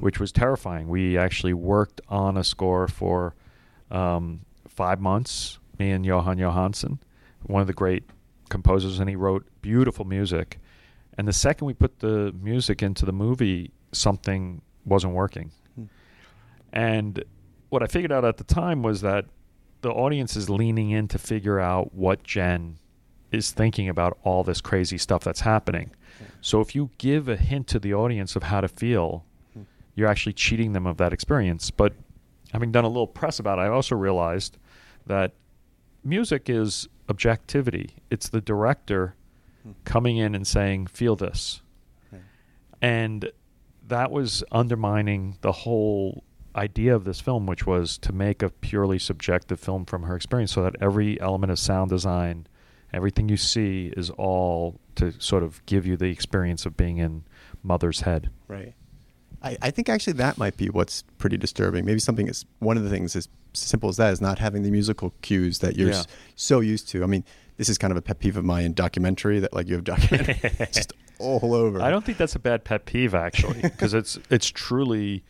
Which 0.00 0.18
was 0.18 0.32
terrifying. 0.32 0.88
We 0.88 1.18
actually 1.18 1.54
worked 1.54 2.00
on 2.08 2.36
a 2.36 2.44
score 2.44 2.88
for 2.88 3.34
um, 3.90 4.40
five 4.68 5.00
months. 5.00 5.58
Me 5.78 5.90
and 5.90 6.04
Jóhann 6.04 6.38
Jóhannsson, 6.38 6.98
one 7.44 7.60
of 7.60 7.66
the 7.66 7.72
great 7.72 8.04
composers, 8.48 9.00
and 9.00 9.08
he 9.08 9.16
wrote 9.16 9.46
beautiful 9.62 10.04
music. 10.04 10.58
And 11.18 11.26
the 11.26 11.32
second 11.32 11.66
we 11.66 11.74
put 11.74 11.98
the 12.00 12.32
music 12.40 12.82
into 12.82 13.04
the 13.04 13.12
movie, 13.12 13.70
something 13.92 14.62
wasn't 14.84 15.14
working. 15.14 15.50
Hmm. 15.74 15.84
And 16.72 17.24
what 17.68 17.82
I 17.82 17.86
figured 17.86 18.12
out 18.12 18.24
at 18.24 18.36
the 18.36 18.44
time 18.44 18.82
was 18.82 19.00
that 19.00 19.26
the 19.80 19.90
audience 19.90 20.36
is 20.36 20.48
leaning 20.48 20.90
in 20.90 21.08
to 21.08 21.18
figure 21.18 21.58
out 21.58 21.94
what 21.94 22.22
Jen 22.22 22.78
is 23.30 23.50
thinking 23.50 23.88
about 23.88 24.18
all 24.24 24.44
this 24.44 24.60
crazy 24.60 24.98
stuff 24.98 25.24
that's 25.24 25.40
happening. 25.40 25.90
So 26.40 26.60
if 26.60 26.74
you 26.74 26.90
give 26.98 27.28
a 27.28 27.36
hint 27.36 27.66
to 27.68 27.78
the 27.78 27.94
audience 27.94 28.36
of 28.36 28.44
how 28.44 28.60
to 28.60 28.68
feel. 28.68 29.24
You're 29.94 30.08
actually 30.08 30.32
cheating 30.32 30.72
them 30.72 30.86
of 30.86 30.96
that 30.98 31.12
experience. 31.12 31.70
But 31.70 31.94
having 32.52 32.72
done 32.72 32.84
a 32.84 32.88
little 32.88 33.06
press 33.06 33.38
about 33.38 33.58
it, 33.58 33.62
I 33.62 33.68
also 33.68 33.94
realized 33.96 34.58
that 35.06 35.32
music 36.04 36.48
is 36.48 36.88
objectivity. 37.08 37.96
It's 38.10 38.28
the 38.28 38.40
director 38.40 39.14
Hmm. 39.64 39.72
coming 39.84 40.16
in 40.16 40.34
and 40.34 40.44
saying, 40.46 40.88
"Feel 40.88 41.14
this." 41.14 41.62
And 42.80 43.30
that 43.86 44.10
was 44.10 44.42
undermining 44.50 45.36
the 45.40 45.52
whole 45.52 46.24
idea 46.56 46.94
of 46.96 47.04
this 47.04 47.20
film, 47.20 47.46
which 47.46 47.64
was 47.66 47.96
to 47.98 48.12
make 48.12 48.42
a 48.42 48.50
purely 48.50 48.98
subjective 48.98 49.60
film 49.60 49.84
from 49.84 50.02
her 50.02 50.16
experience, 50.16 50.50
so 50.52 50.62
that 50.64 50.74
every 50.80 51.20
element 51.20 51.52
of 51.52 51.58
sound 51.60 51.90
design, 51.90 52.46
everything 52.92 53.28
you 53.28 53.36
see, 53.36 53.92
is 53.96 54.10
all 54.10 54.80
to 54.96 55.12
sort 55.20 55.42
of 55.44 55.64
give 55.66 55.86
you 55.86 55.96
the 55.96 56.08
experience 56.10 56.66
of 56.66 56.76
being 56.76 56.98
in 56.98 57.22
mother's 57.62 58.00
head. 58.00 58.30
Right. 58.48 58.74
I, 59.42 59.56
I 59.62 59.70
think 59.70 59.88
actually 59.88 60.14
that 60.14 60.38
might 60.38 60.56
be 60.56 60.68
what's 60.70 61.02
pretty 61.18 61.36
disturbing. 61.36 61.84
Maybe 61.84 61.98
something 62.00 62.28
is 62.28 62.44
one 62.60 62.76
of 62.76 62.84
the 62.84 62.90
things 62.90 63.16
as 63.16 63.28
simple 63.52 63.88
as 63.88 63.96
that 63.96 64.12
is 64.12 64.20
not 64.20 64.38
having 64.38 64.62
the 64.62 64.70
musical 64.70 65.12
cues 65.22 65.58
that 65.60 65.76
you're 65.76 65.90
Yeah. 65.90 66.02
so 66.36 66.60
used 66.60 66.88
to. 66.90 67.02
I 67.02 67.06
mean, 67.06 67.24
this 67.56 67.68
is 67.68 67.76
kind 67.78 67.90
of 67.90 67.96
a 67.96 68.02
pet 68.02 68.18
peeve 68.18 68.36
of 68.36 68.44
mine 68.44 68.64
in 68.64 68.72
documentary 68.74 69.40
that 69.40 69.52
like 69.52 69.68
you 69.68 69.74
have 69.74 69.84
documentary 69.84 70.40
just 70.72 70.92
all 71.18 71.54
over. 71.54 71.80
I 71.82 71.90
don't 71.90 72.04
think 72.04 72.18
that's 72.18 72.34
a 72.34 72.38
bad 72.40 72.64
pet 72.64 72.84
peeve 72.86 73.14
actually, 73.14 73.60
because 73.62 73.94
it's 73.94 74.18
it's 74.30 74.48
truly 74.50 75.22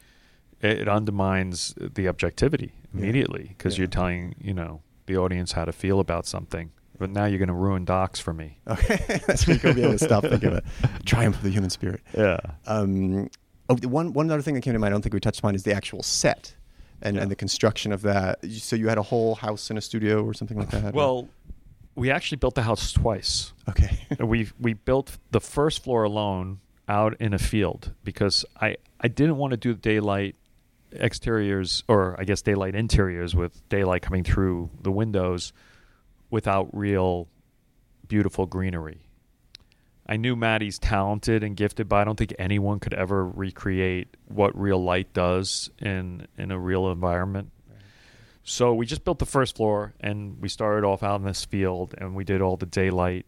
it, 0.61 0.89
undermines 0.89 1.75
the 1.77 2.09
objectivity 2.09 2.73
immediately 2.95 3.55
because 3.57 3.77
Yeah. 3.77 3.83
you're 3.83 3.89
telling 3.89 4.35
you 4.41 4.55
know 4.55 4.83
the 5.07 5.17
audience 5.17 5.53
how 5.53 5.65
to 5.65 5.73
feel 5.73 5.99
about 6.01 6.27
something. 6.27 6.71
But 6.99 7.11
now 7.11 7.25
you're 7.25 7.39
going 7.39 7.49
to 7.49 7.55
ruin 7.55 7.85
docs 7.85 8.21
for 8.21 8.33
me. 8.33 8.59
Okay, 8.69 9.21
that's 9.27 9.49
you're 9.49 9.57
gonna 9.57 9.75
be 9.75 9.83
able 9.83 9.99
to 9.99 10.05
stop 10.05 10.23
thinking 10.23 10.51
of 10.51 10.55
it. 10.59 10.65
Triumph 11.05 11.37
of 11.37 11.43
the 11.43 11.51
human 11.51 11.71
spirit. 11.71 12.01
Yeah. 12.17 12.39
Um, 12.67 13.29
oh, 13.69 13.75
the 13.75 13.89
one 13.89 14.13
one 14.13 14.31
other 14.31 14.43
thing 14.43 14.55
that 14.55 14.61
came 14.63 14.73
to 14.75 14.79
mind. 14.79 14.93
I 14.93 14.95
don't 14.95 15.03
think 15.03 15.15
we 15.15 15.21
touched 15.21 15.39
upon 15.41 15.55
is 15.55 15.63
the 15.63 15.75
actual 15.75 16.03
set 16.03 16.55
and, 17.01 17.17
Yeah. 17.17 17.23
and 17.23 17.31
the 17.31 17.37
construction 17.37 17.93
of 17.93 18.03
that. 18.03 18.39
So 18.51 18.77
you 18.77 18.89
had 18.89 18.99
a 18.99 19.03
whole 19.03 19.35
house 19.35 19.71
in 19.71 19.77
a 19.77 19.81
studio 19.81 20.25
or 20.25 20.35
something 20.35 20.59
like 20.59 20.71
that. 20.71 20.95
Well, 20.95 21.29
we 21.95 22.11
actually 22.11 22.39
built 22.39 22.55
the 22.55 22.63
house 22.63 22.93
twice. 22.93 23.53
okay, 23.69 23.99
we 24.25 24.49
we 24.61 24.73
built 24.75 25.19
the 25.31 25.41
first 25.41 25.83
floor 25.85 26.05
alone 26.05 26.61
out 26.89 27.15
in 27.21 27.33
a 27.35 27.39
field 27.39 27.93
because 28.05 28.45
I 28.61 28.77
I 29.01 29.09
didn't 29.09 29.37
want 29.37 29.51
to 29.53 29.57
do 29.57 29.75
daylight 29.75 30.37
exteriors 30.95 31.83
or 31.89 32.17
I 32.21 32.25
guess 32.25 32.43
daylight 32.43 32.75
interiors 32.75 33.35
with 33.35 33.67
daylight 33.69 34.03
coming 34.03 34.25
through 34.25 34.71
the 34.83 34.91
windows 34.93 35.53
without 36.31 36.69
real 36.77 37.29
beautiful 38.09 38.47
greenery. 38.47 39.02
I 40.07 40.17
knew 40.17 40.35
Matty's 40.35 40.79
talented 40.79 41.45
and 41.45 41.57
gifted, 41.57 41.89
but 41.89 41.97
I 41.97 42.05
don't 42.05 42.17
think 42.17 42.35
anyone 42.39 42.81
could 42.81 42.95
ever 42.95 43.27
recreate 43.27 44.17
what 44.27 44.59
real 44.59 44.83
light 44.83 45.13
does 45.13 45.71
in 45.79 46.27
in 46.37 46.51
a 46.51 46.59
real 46.59 46.91
environment. 46.91 47.51
So 48.45 48.75
we 48.75 48.87
just 48.87 49.05
built 49.05 49.21
the 49.21 49.27
first 49.27 49.57
floor 49.57 49.95
and 50.01 50.41
we 50.41 50.49
started 50.49 50.85
off 50.85 51.03
out 51.05 51.21
in 51.21 51.27
this 51.27 51.45
field 51.45 51.95
and 51.99 52.15
we 52.17 52.25
did 52.25 52.43
all 52.43 52.57
the 52.57 52.67
daylight 52.67 53.25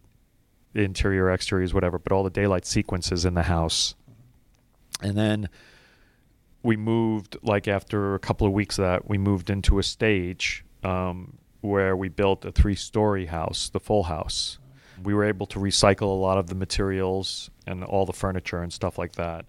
interior 0.74 1.30
exteriors 1.30 1.72
whatever 1.72 2.00
but 2.00 2.10
all 2.10 2.24
the 2.24 2.30
daylight 2.30 2.66
sequences 2.66 3.24
in 3.24 3.34
the 3.34 3.44
house. 3.44 3.94
And 5.00 5.16
then 5.16 5.48
we 6.64 6.76
moved 6.76 7.36
like 7.42 7.68
after 7.68 8.16
a 8.16 8.18
couple 8.18 8.46
of 8.46 8.52
weeks 8.52 8.78
of 8.78 8.82
that 8.82 9.08
we 9.08 9.18
moved 9.18 9.50
into 9.50 9.78
a 9.78 9.84
stage 9.84 10.64
um, 10.82 11.38
where 11.60 11.96
we 11.96 12.08
built 12.08 12.44
a 12.44 12.50
three 12.50 12.74
story 12.74 13.26
house 13.26 13.68
the 13.68 13.78
full 13.78 14.04
house 14.04 14.58
we 15.02 15.14
were 15.14 15.24
able 15.24 15.46
to 15.46 15.58
recycle 15.58 16.02
a 16.02 16.20
lot 16.20 16.38
of 16.38 16.48
the 16.48 16.54
materials 16.54 17.50
and 17.66 17.82
all 17.84 18.06
the 18.06 18.12
furniture 18.12 18.62
and 18.62 18.72
stuff 18.72 18.98
like 18.98 19.12
that. 19.12 19.46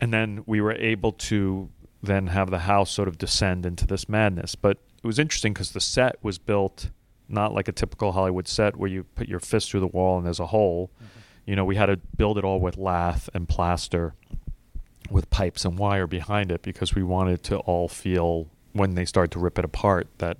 And 0.00 0.12
then 0.12 0.42
we 0.46 0.60
were 0.60 0.72
able 0.72 1.12
to 1.12 1.68
then 2.02 2.28
have 2.28 2.50
the 2.50 2.60
house 2.60 2.90
sort 2.90 3.08
of 3.08 3.18
descend 3.18 3.64
into 3.64 3.86
this 3.86 4.08
madness. 4.08 4.54
But 4.54 4.78
it 5.02 5.06
was 5.06 5.18
interesting 5.18 5.52
because 5.52 5.72
the 5.72 5.80
set 5.80 6.16
was 6.22 6.38
built 6.38 6.90
not 7.28 7.54
like 7.54 7.68
a 7.68 7.72
typical 7.72 8.12
hollywood 8.12 8.46
set 8.46 8.76
where 8.76 8.90
you 8.90 9.04
put 9.04 9.28
your 9.28 9.40
fist 9.40 9.70
through 9.70 9.80
the 9.80 9.86
wall 9.86 10.18
and 10.18 10.26
there's 10.26 10.40
a 10.40 10.46
hole. 10.46 10.90
Mm-hmm. 10.96 11.06
You 11.46 11.56
know 11.56 11.64
we 11.64 11.76
had 11.76 11.86
to 11.86 11.96
build 11.96 12.38
it 12.38 12.44
all 12.44 12.60
with 12.60 12.76
lath 12.76 13.28
and 13.34 13.48
plaster 13.48 14.14
with 15.10 15.30
pipes 15.30 15.64
and 15.64 15.78
wire 15.78 16.06
behind 16.06 16.50
it 16.50 16.62
because 16.62 16.94
we 16.94 17.02
wanted 17.02 17.42
to 17.44 17.58
all 17.58 17.88
feel 17.88 18.48
when 18.72 18.94
they 18.94 19.04
started 19.04 19.30
to 19.32 19.38
rip 19.38 19.58
it 19.58 19.64
apart 19.64 20.08
that 20.18 20.38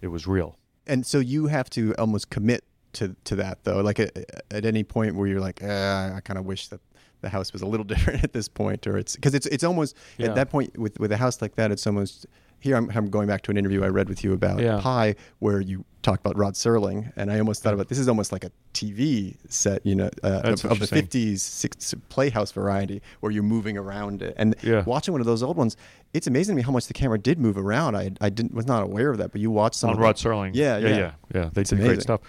it 0.00 0.08
was 0.08 0.26
real. 0.26 0.58
And 0.86 1.06
so 1.06 1.18
you 1.18 1.46
have 1.46 1.70
to 1.70 1.94
almost 1.96 2.30
commit 2.30 2.64
to 2.94 3.14
to 3.24 3.36
that 3.36 3.64
though. 3.64 3.80
Like 3.80 4.00
at, 4.00 4.12
at 4.50 4.64
any 4.64 4.84
point 4.84 5.14
where 5.16 5.26
you're 5.26 5.40
like, 5.40 5.62
eh, 5.62 6.12
I 6.16 6.20
kind 6.20 6.38
of 6.38 6.44
wish 6.46 6.68
that 6.68 6.80
the 7.20 7.28
house 7.28 7.52
was 7.52 7.62
a 7.62 7.66
little 7.66 7.84
different 7.92 8.24
at 8.24 8.32
this 8.32 8.48
point, 8.48 8.86
or 8.86 8.96
it's 8.98 9.14
because 9.16 9.34
it's 9.34 9.46
it's 9.46 9.64
almost 9.64 9.96
Yeah. 10.18 10.28
at 10.28 10.34
that 10.36 10.50
point 10.50 10.76
with 10.78 10.98
with 11.00 11.12
a 11.12 11.16
house 11.16 11.40
like 11.42 11.54
that, 11.56 11.70
it's 11.70 11.86
almost. 11.86 12.26
Here 12.60 12.76
I'm, 12.78 12.88
I'm 12.94 13.10
going 13.10 13.26
back 13.28 13.42
to 13.42 13.50
an 13.50 13.58
interview 13.58 13.84
I 13.84 13.88
read 13.88 14.08
with 14.08 14.24
you 14.24 14.32
about 14.32 14.58
Yeah. 14.58 14.80
Pi, 14.80 15.16
where 15.38 15.60
you 15.60 15.84
talked 16.00 16.20
about 16.24 16.38
Rod 16.38 16.54
Serling, 16.54 17.12
and 17.14 17.30
I 17.30 17.38
almost 17.38 17.62
thought 17.62 17.74
about 17.74 17.88
this 17.90 17.98
is 17.98 18.08
almost 18.08 18.32
like 18.32 18.42
a 18.42 18.50
TV 18.72 19.36
set, 19.50 19.84
you 19.84 19.94
know, 19.94 20.08
uh, 20.22 20.40
of, 20.44 20.64
of 20.64 20.78
the 20.80 20.86
50s 20.86 21.40
six, 21.40 21.94
Playhouse 22.08 22.52
variety, 22.52 23.02
where 23.20 23.30
you're 23.30 23.42
moving 23.42 23.76
around 23.76 24.22
it. 24.22 24.32
And 24.38 24.54
Yeah. 24.62 24.82
watching 24.84 25.12
one 25.12 25.20
of 25.20 25.26
those 25.26 25.42
old 25.42 25.58
ones, 25.58 25.76
it's 26.14 26.26
amazing 26.26 26.54
to 26.54 26.56
me 26.56 26.62
how 26.62 26.72
much 26.72 26.86
the 26.86 26.94
camera 26.94 27.18
did 27.18 27.38
move 27.38 27.58
around. 27.58 27.96
I 27.96 28.12
I 28.22 28.30
didn't 28.30 28.54
was 28.54 28.66
not 28.66 28.82
aware 28.82 29.10
of 29.10 29.18
that, 29.18 29.30
but 29.32 29.42
you 29.42 29.50
watched 29.50 29.76
some 29.76 29.90
on 29.90 29.96
of 29.96 30.00
Rod 30.02 30.16
Serling. 30.16 30.52
Yeah, 30.54 30.78
yeah, 30.78 30.88
yeah. 30.88 30.96
yeah, 30.96 31.12
yeah. 31.34 31.50
They 31.52 31.60
It's 31.60 31.68
did 31.70 31.80
amazing. 31.80 31.94
great 31.96 32.02
stuff. 32.02 32.20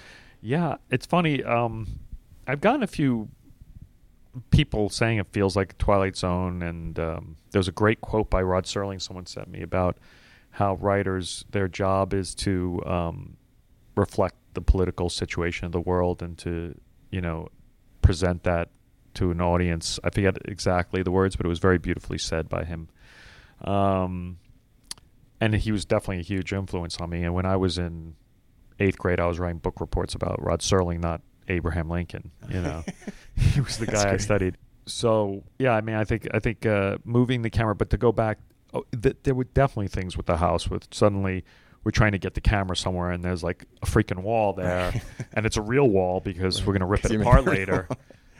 Yeah, 0.45 0.75
it's 0.91 1.07
funny. 1.07 1.43
Um, 1.43 1.87
I've 2.45 2.61
gotten 2.61 2.83
a 2.83 2.87
few 2.87 3.29
people 4.51 4.89
saying 4.89 5.17
it 5.17 5.25
feels 5.31 5.55
like 5.55 5.75
Twilight 5.79 6.15
Zone, 6.15 6.61
and 6.61 6.99
um, 6.99 7.37
there 7.49 7.57
was 7.57 7.67
a 7.67 7.71
great 7.71 7.99
quote 8.01 8.29
by 8.29 8.43
Rod 8.43 8.65
Serling. 8.65 9.01
Someone 9.01 9.25
sent 9.25 9.49
me 9.49 9.63
about 9.63 9.97
how 10.51 10.75
writers 10.75 11.45
their 11.49 11.67
job 11.67 12.13
is 12.13 12.35
to 12.35 12.79
um, 12.85 13.37
reflect 13.97 14.35
the 14.53 14.61
political 14.61 15.09
situation 15.09 15.65
of 15.65 15.71
the 15.71 15.81
world 15.81 16.21
and 16.21 16.37
to 16.37 16.79
you 17.09 17.21
know 17.21 17.49
present 18.03 18.43
that 18.43 18.69
to 19.15 19.31
an 19.31 19.41
audience. 19.41 19.99
I 20.03 20.11
forget 20.11 20.37
exactly 20.45 21.01
the 21.01 21.09
words, 21.09 21.35
but 21.35 21.47
it 21.47 21.49
was 21.49 21.57
very 21.57 21.79
beautifully 21.79 22.19
said 22.19 22.49
by 22.49 22.65
him. 22.65 22.89
Um, 23.63 24.37
and 25.41 25.55
he 25.55 25.71
was 25.71 25.85
definitely 25.85 26.19
a 26.19 26.23
huge 26.23 26.53
influence 26.53 26.97
on 26.99 27.09
me. 27.09 27.23
And 27.23 27.33
when 27.33 27.47
I 27.47 27.55
was 27.55 27.79
in 27.79 28.13
eighth 28.79 28.97
grade, 28.97 29.19
I 29.19 29.25
was 29.27 29.39
writing 29.39 29.59
book 29.59 29.79
reports 29.79 30.13
about 30.15 30.41
Rod 30.43 30.59
Serling, 30.61 30.99
not 31.01 31.21
Abraham 31.47 31.89
Lincoln. 31.89 32.31
You 32.49 32.61
know, 32.61 32.83
he 33.35 33.61
was 33.61 33.77
the 33.77 33.85
guy 33.87 34.13
I 34.13 34.17
studied. 34.17 34.57
So 34.85 35.43
yeah, 35.59 35.71
I 35.73 35.81
mean, 35.81 35.95
I 35.95 36.03
think 36.03 36.27
I 36.33 36.39
think 36.39 36.65
uh, 36.65 36.97
moving 37.03 37.41
the 37.41 37.49
camera, 37.49 37.75
but 37.75 37.89
to 37.91 37.97
go 37.97 38.11
back, 38.11 38.39
oh, 38.73 38.83
th- 39.01 39.17
there 39.23 39.33
were 39.35 39.45
definitely 39.45 39.87
things 39.87 40.15
with 40.17 40.25
the 40.27 40.37
house 40.37 40.69
with 40.69 40.87
suddenly 40.93 41.43
we're 41.83 41.91
trying 41.91 42.11
to 42.13 42.17
get 42.19 42.33
the 42.33 42.41
camera 42.41 42.75
somewhere 42.75 43.11
and 43.11 43.23
there's 43.23 43.43
like 43.43 43.65
a 43.81 43.85
freaking 43.85 44.19
wall 44.23 44.53
there, 44.53 44.93
and 45.33 45.45
it's 45.45 45.57
a 45.57 45.61
real 45.61 45.87
wall 45.89 46.19
because 46.19 46.59
Right. 46.61 46.67
we're 46.67 46.73
gonna 46.73 46.87
rip 46.87 47.05
it 47.05 47.19
apart 47.19 47.45
later. 47.45 47.87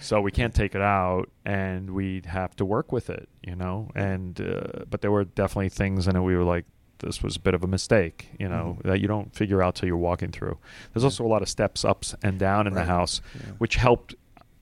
So 0.01 0.19
we 0.19 0.29
can't 0.31 0.53
take 0.53 0.75
it 0.75 0.81
out, 0.81 1.29
and 1.45 1.91
we'd 1.91 2.25
have 2.25 2.53
to 2.57 2.65
work 2.65 2.91
with 2.91 3.09
it, 3.09 3.29
you 3.41 3.55
know. 3.55 3.89
And 3.95 4.39
uh, 4.41 4.83
but 4.89 5.01
there 5.01 5.09
were 5.11 5.23
definitely 5.23 5.69
things 5.69 6.07
in 6.07 6.15
it 6.17 6.19
we 6.21 6.35
were 6.35 6.43
like, 6.43 6.65
this 6.99 7.21
was 7.21 7.35
a 7.35 7.39
bit 7.39 7.53
of 7.53 7.63
a 7.63 7.67
mistake, 7.67 8.29
you 8.39 8.47
know, 8.47 8.77
Mhm. 8.79 8.83
that 8.83 8.99
you 9.01 9.07
don't 9.07 9.33
figure 9.35 9.61
out 9.61 9.75
till 9.75 9.87
you're 9.87 9.97
walking 9.97 10.31
through. 10.31 10.57
There's 10.93 11.03
also 11.03 11.25
a 11.25 11.27
lot 11.27 11.41
of 11.41 11.49
steps 11.49 11.83
ups 11.85 12.15
and 12.23 12.39
down 12.39 12.67
in 12.67 12.73
Right. 12.73 12.81
the 12.81 12.85
house, 12.87 13.21
Yeah. 13.35 13.51
which 13.57 13.75
helped. 13.75 14.15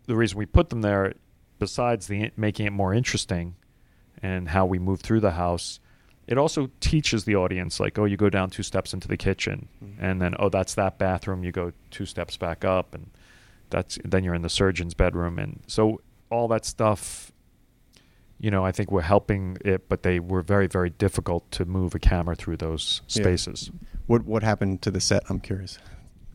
The 0.05 0.15
reason 0.15 0.37
we 0.37 0.45
put 0.45 0.69
them 0.69 0.81
there, 0.81 1.13
besides 1.59 2.07
the 2.07 2.31
making 2.35 2.65
it 2.65 2.71
more 2.73 2.93
interesting, 2.93 3.55
and 4.21 4.49
how 4.49 4.65
we 4.65 4.79
move 4.79 5.01
through 5.01 5.19
the 5.19 5.31
house, 5.31 5.79
it 6.27 6.37
also 6.37 6.69
teaches 6.79 7.25
the 7.25 7.35
audience 7.35 7.79
like, 7.79 7.99
oh, 7.99 8.05
you 8.05 8.15
go 8.17 8.29
down 8.29 8.49
two 8.49 8.63
steps 8.63 8.93
into 8.93 9.07
the 9.07 9.17
kitchen, 9.17 9.67
Mhm. 9.83 9.95
and 9.99 10.21
then 10.21 10.35
oh, 10.39 10.49
that's 10.49 10.73
that 10.75 10.97
bathroom. 10.97 11.43
You 11.43 11.51
go 11.51 11.71
two 11.91 12.05
steps 12.05 12.37
back 12.37 12.63
up, 12.63 12.95
and 12.95 13.09
that's 13.69 13.99
then 14.05 14.23
you're 14.23 14.33
in 14.33 14.41
the 14.41 14.49
surgeon's 14.49 14.93
bedroom, 14.93 15.37
and 15.39 15.61
so 15.67 15.99
all 16.29 16.47
that 16.47 16.63
stuff. 16.65 17.31
You 18.43 18.51
know, 18.51 18.65
I 18.65 18.73
think 18.73 18.91
we're 18.91 19.01
helping 19.15 19.57
it, 19.63 19.87
but 19.87 20.03
they 20.03 20.19
were 20.19 20.41
very, 20.41 20.67
very 20.67 20.89
difficult 20.89 21.49
to 21.51 21.63
move 21.63 21.95
a 21.95 21.99
camera 21.99 22.35
through 22.35 22.57
those 22.57 23.01
Yeah. 23.07 23.23
spaces. 23.23 23.71
What 24.05 24.25
what 24.25 24.43
happened 24.43 24.81
to 24.81 24.91
the 24.91 24.99
set? 24.99 25.23
I'm 25.29 25.39
curious. 25.39 25.79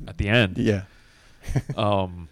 At 0.07 0.17
the 0.17 0.29
end, 0.29 0.57
Yeah. 0.57 0.85
um, 1.77 2.31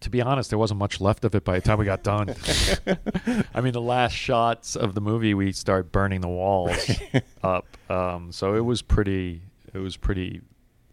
to 0.00 0.10
be 0.10 0.20
honest, 0.20 0.50
there 0.50 0.58
wasn't 0.58 0.80
much 0.80 1.00
left 1.00 1.24
of 1.24 1.36
it 1.36 1.44
by 1.44 1.54
the 1.54 1.60
time 1.60 1.78
we 1.78 1.84
got 1.84 2.02
done. 2.02 2.34
I 3.54 3.60
mean, 3.60 3.72
the 3.72 3.80
last 3.80 4.14
shots 4.14 4.74
of 4.74 4.94
the 4.96 5.00
movie, 5.00 5.32
we 5.32 5.52
start 5.52 5.92
burning 5.92 6.20
the 6.20 6.28
walls 6.28 6.90
up. 7.44 7.64
Um, 7.88 8.32
so 8.32 8.54
it 8.56 8.64
was 8.64 8.82
pretty. 8.82 9.42
It 9.72 9.78
was 9.78 9.96
pretty. 9.96 10.40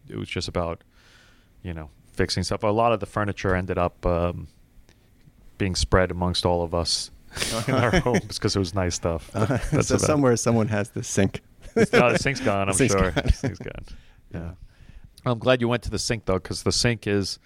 It 0.08 0.16
was 0.16 0.28
just 0.28 0.46
about, 0.46 0.84
you 1.64 1.74
know, 1.74 1.90
fixing 2.12 2.44
stuff. 2.44 2.62
A 2.62 2.68
lot 2.68 2.92
of 2.92 3.00
the 3.00 3.06
furniture 3.06 3.56
ended 3.56 3.78
up 3.78 4.06
um, 4.06 4.46
being 5.60 5.76
spread 5.76 6.10
amongst 6.10 6.44
all 6.44 6.62
of 6.64 6.74
us 6.74 7.12
in 7.68 7.74
our 7.76 7.92
homes 8.00 8.26
because 8.38 8.56
it 8.56 8.58
was 8.58 8.74
nice 8.74 8.96
stuff. 8.96 9.30
Uh, 9.34 9.44
That's 9.46 9.68
so 9.70 9.94
about 9.94 10.02
it. 10.02 10.06
somewhere 10.06 10.36
someone 10.36 10.66
has 10.68 10.90
the 10.90 11.04
sink. 11.04 11.42
No, 11.76 11.84
the 12.12 12.18
sink's 12.18 12.40
gone. 12.40 12.68
I'm 12.68 12.74
sink's 12.74 12.92
sure. 12.94 13.12
gone. 13.12 13.22
The 13.26 13.32
sink's 13.32 13.58
gone. 13.60 13.84
Yeah. 14.34 14.52
I'm 15.26 15.38
glad 15.40 15.60
you 15.60 15.68
went 15.68 15.82
to 15.84 15.90
the 15.90 15.98
sink 15.98 16.24
though, 16.24 16.34
because 16.38 16.62
the 16.62 16.70
sink 16.72 17.06
is 17.08 17.38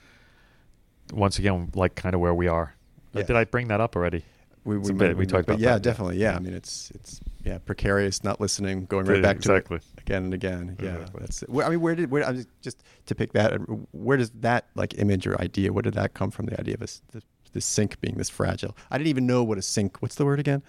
once 1.12 1.38
again 1.38 1.70
like 1.74 1.94
kind 1.94 2.14
of 2.14 2.20
where 2.20 2.34
we 2.34 2.46
are. 2.48 2.74
Uh. 3.14 3.22
Did 3.22 3.36
I 3.36 3.44
bring 3.44 3.68
that 3.68 3.80
up 3.80 3.96
already? 3.96 4.24
We, 4.64 4.78
It's 4.78 4.88
a 4.88 4.94
bit- 4.94 5.16
we 5.16 5.26
talked 5.26 5.46
but 5.46 5.54
about 5.54 5.60
yeah, 5.60 5.72
that. 5.74 5.82
definitely. 5.82 6.16
Yeah, 6.18 6.36
I 6.36 6.38
mean, 6.40 6.54
it's 6.54 6.90
it's 6.94 7.20
yeah 7.44 7.58
precarious, 7.58 8.24
not 8.24 8.40
listening, 8.40 8.86
going 8.86 9.04
right 9.06 9.16
Yeah, 9.16 9.22
back 9.22 9.40
to 9.40 9.54
it 9.56 9.66
again 9.98 10.24
and 10.24 10.32
again. 10.34 10.76
Yeah, 10.80 10.94
Exactly. 10.94 11.20
that's. 11.20 11.40
Where, 11.42 11.66
I 11.66 11.70
mean, 11.70 11.80
where 11.82 11.94
did 11.94 12.10
where 12.10 12.26
I 12.26 12.30
was 12.30 12.46
just 12.62 12.82
to 13.06 13.14
pick 13.14 13.32
that? 13.34 13.52
Where 13.92 14.16
does 14.16 14.30
that 14.40 14.68
like 14.74 14.98
image 14.98 15.26
or 15.26 15.38
idea? 15.40 15.70
Where 15.72 15.82
did 15.82 15.94
that 15.94 16.14
come 16.14 16.30
from? 16.30 16.46
The 16.46 16.58
idea 16.58 16.74
of 16.74 16.80
this 16.80 17.02
the, 17.12 17.22
the 17.54 17.60
sink 17.62 17.98
being 18.02 18.16
this 18.16 18.28
fragile. 18.28 18.76
I 18.90 18.98
didn't 18.98 19.08
even 19.08 19.26
know 19.26 19.42
what 19.42 19.56
a 19.56 19.62
sink. 19.62 20.02
What's 20.02 20.16
the 20.16 20.24
word 20.26 20.38
again? 20.40 20.62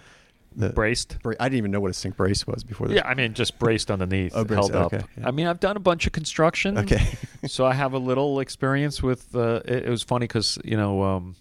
The 0.58 0.70
Braced. 0.70 1.18
bra- 1.22 1.34
I 1.38 1.50
didn't 1.50 1.58
even 1.58 1.70
know 1.70 1.80
what 1.80 1.90
a 1.90 1.94
sink 1.94 2.16
brace 2.16 2.46
was 2.46 2.64
before. 2.64 2.88
This. 2.88 2.96
Yeah, 2.96 3.06
I 3.06 3.12
mean 3.14 3.34
just 3.34 3.58
braced 3.58 3.90
underneath, 3.90 4.32
Oh, 4.34 4.42
braced, 4.44 4.70
held 4.72 4.94
up. 4.94 5.02
yeah. 5.18 5.26
I 5.28 5.30
mean, 5.30 5.46
I've 5.46 5.60
done 5.60 5.76
a 5.76 5.80
bunch 5.80 6.06
of 6.06 6.12
construction. 6.12 6.78
Okay. 6.78 7.04
so 7.46 7.66
I 7.66 7.74
have 7.74 7.92
a 7.92 7.98
little 7.98 8.40
experience 8.40 9.02
with. 9.02 9.36
Uh, 9.36 9.60
it, 9.66 9.84
it 9.84 9.90
was 9.90 10.02
funny 10.02 10.24
because 10.26 10.58
you 10.64 10.78
know 10.78 11.02
um, 11.02 11.36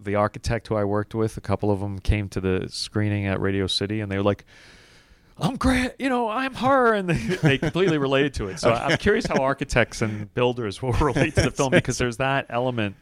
the 0.00 0.16
architect 0.16 0.68
who 0.68 0.74
I 0.74 0.84
worked 0.84 1.14
with, 1.14 1.36
a 1.38 1.40
couple 1.40 1.70
of 1.70 1.80
them 1.80 1.98
came 1.98 2.28
to 2.30 2.40
the 2.40 2.66
screening 2.68 3.26
at 3.26 3.40
Radio 3.40 3.66
City, 3.66 4.00
and 4.00 4.12
they 4.12 4.16
were 4.18 4.22
like, 4.22 4.44
"I'm 5.38 5.56
great, 5.56 5.92
you 5.98 6.10
know, 6.10 6.28
I'm 6.28 6.54
her," 6.54 6.92
and 6.92 7.08
they, 7.08 7.14
they 7.14 7.58
completely 7.58 7.96
related 7.96 8.34
to 8.34 8.48
it. 8.48 8.60
So 8.60 8.70
I'm 8.74 8.98
curious 8.98 9.24
how 9.26 9.36
architects 9.42 10.02
and 10.02 10.32
builders 10.34 10.82
will 10.82 10.92
relate 10.92 11.34
to 11.36 11.42
the 11.42 11.50
film 11.50 11.70
because 11.70 11.96
there's 11.96 12.18
that 12.18 12.46
element 12.50 12.96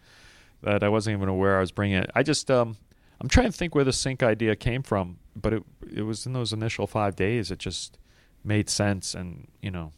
that 0.63 0.83
I 0.83 0.89
wasn't 0.89 1.17
even 1.17 1.29
aware 1.29 1.57
I 1.57 1.61
was 1.61 1.73
bringing. 1.73 1.99
It. 1.99 2.11
I 2.15 2.23
just 2.23 2.51
um, 2.51 2.77
I'm 3.21 3.29
trying 3.29 3.47
to 3.47 3.53
think 3.53 3.75
where 3.75 3.85
the 3.85 3.93
sink 3.93 4.23
idea 4.23 4.57
came 4.57 4.83
from, 4.83 5.19
but 5.35 5.53
it 5.53 5.63
it 5.95 6.03
was 6.03 6.27
in 6.27 6.33
those 6.33 6.53
initial 6.53 6.87
five 6.87 7.17
days. 7.17 7.51
It 7.51 7.59
just 7.59 7.99
made 8.45 8.69
sense 8.71 9.15
and 9.15 9.49
you 9.61 9.71
know 9.71 9.93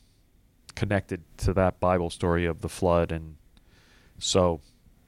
connected 0.74 1.22
to 1.38 1.52
that 1.54 1.80
Bible 1.80 2.10
story 2.10 2.46
of 2.46 2.60
the 2.60 2.68
flood, 2.68 3.10
and 3.12 3.36
so 4.18 4.60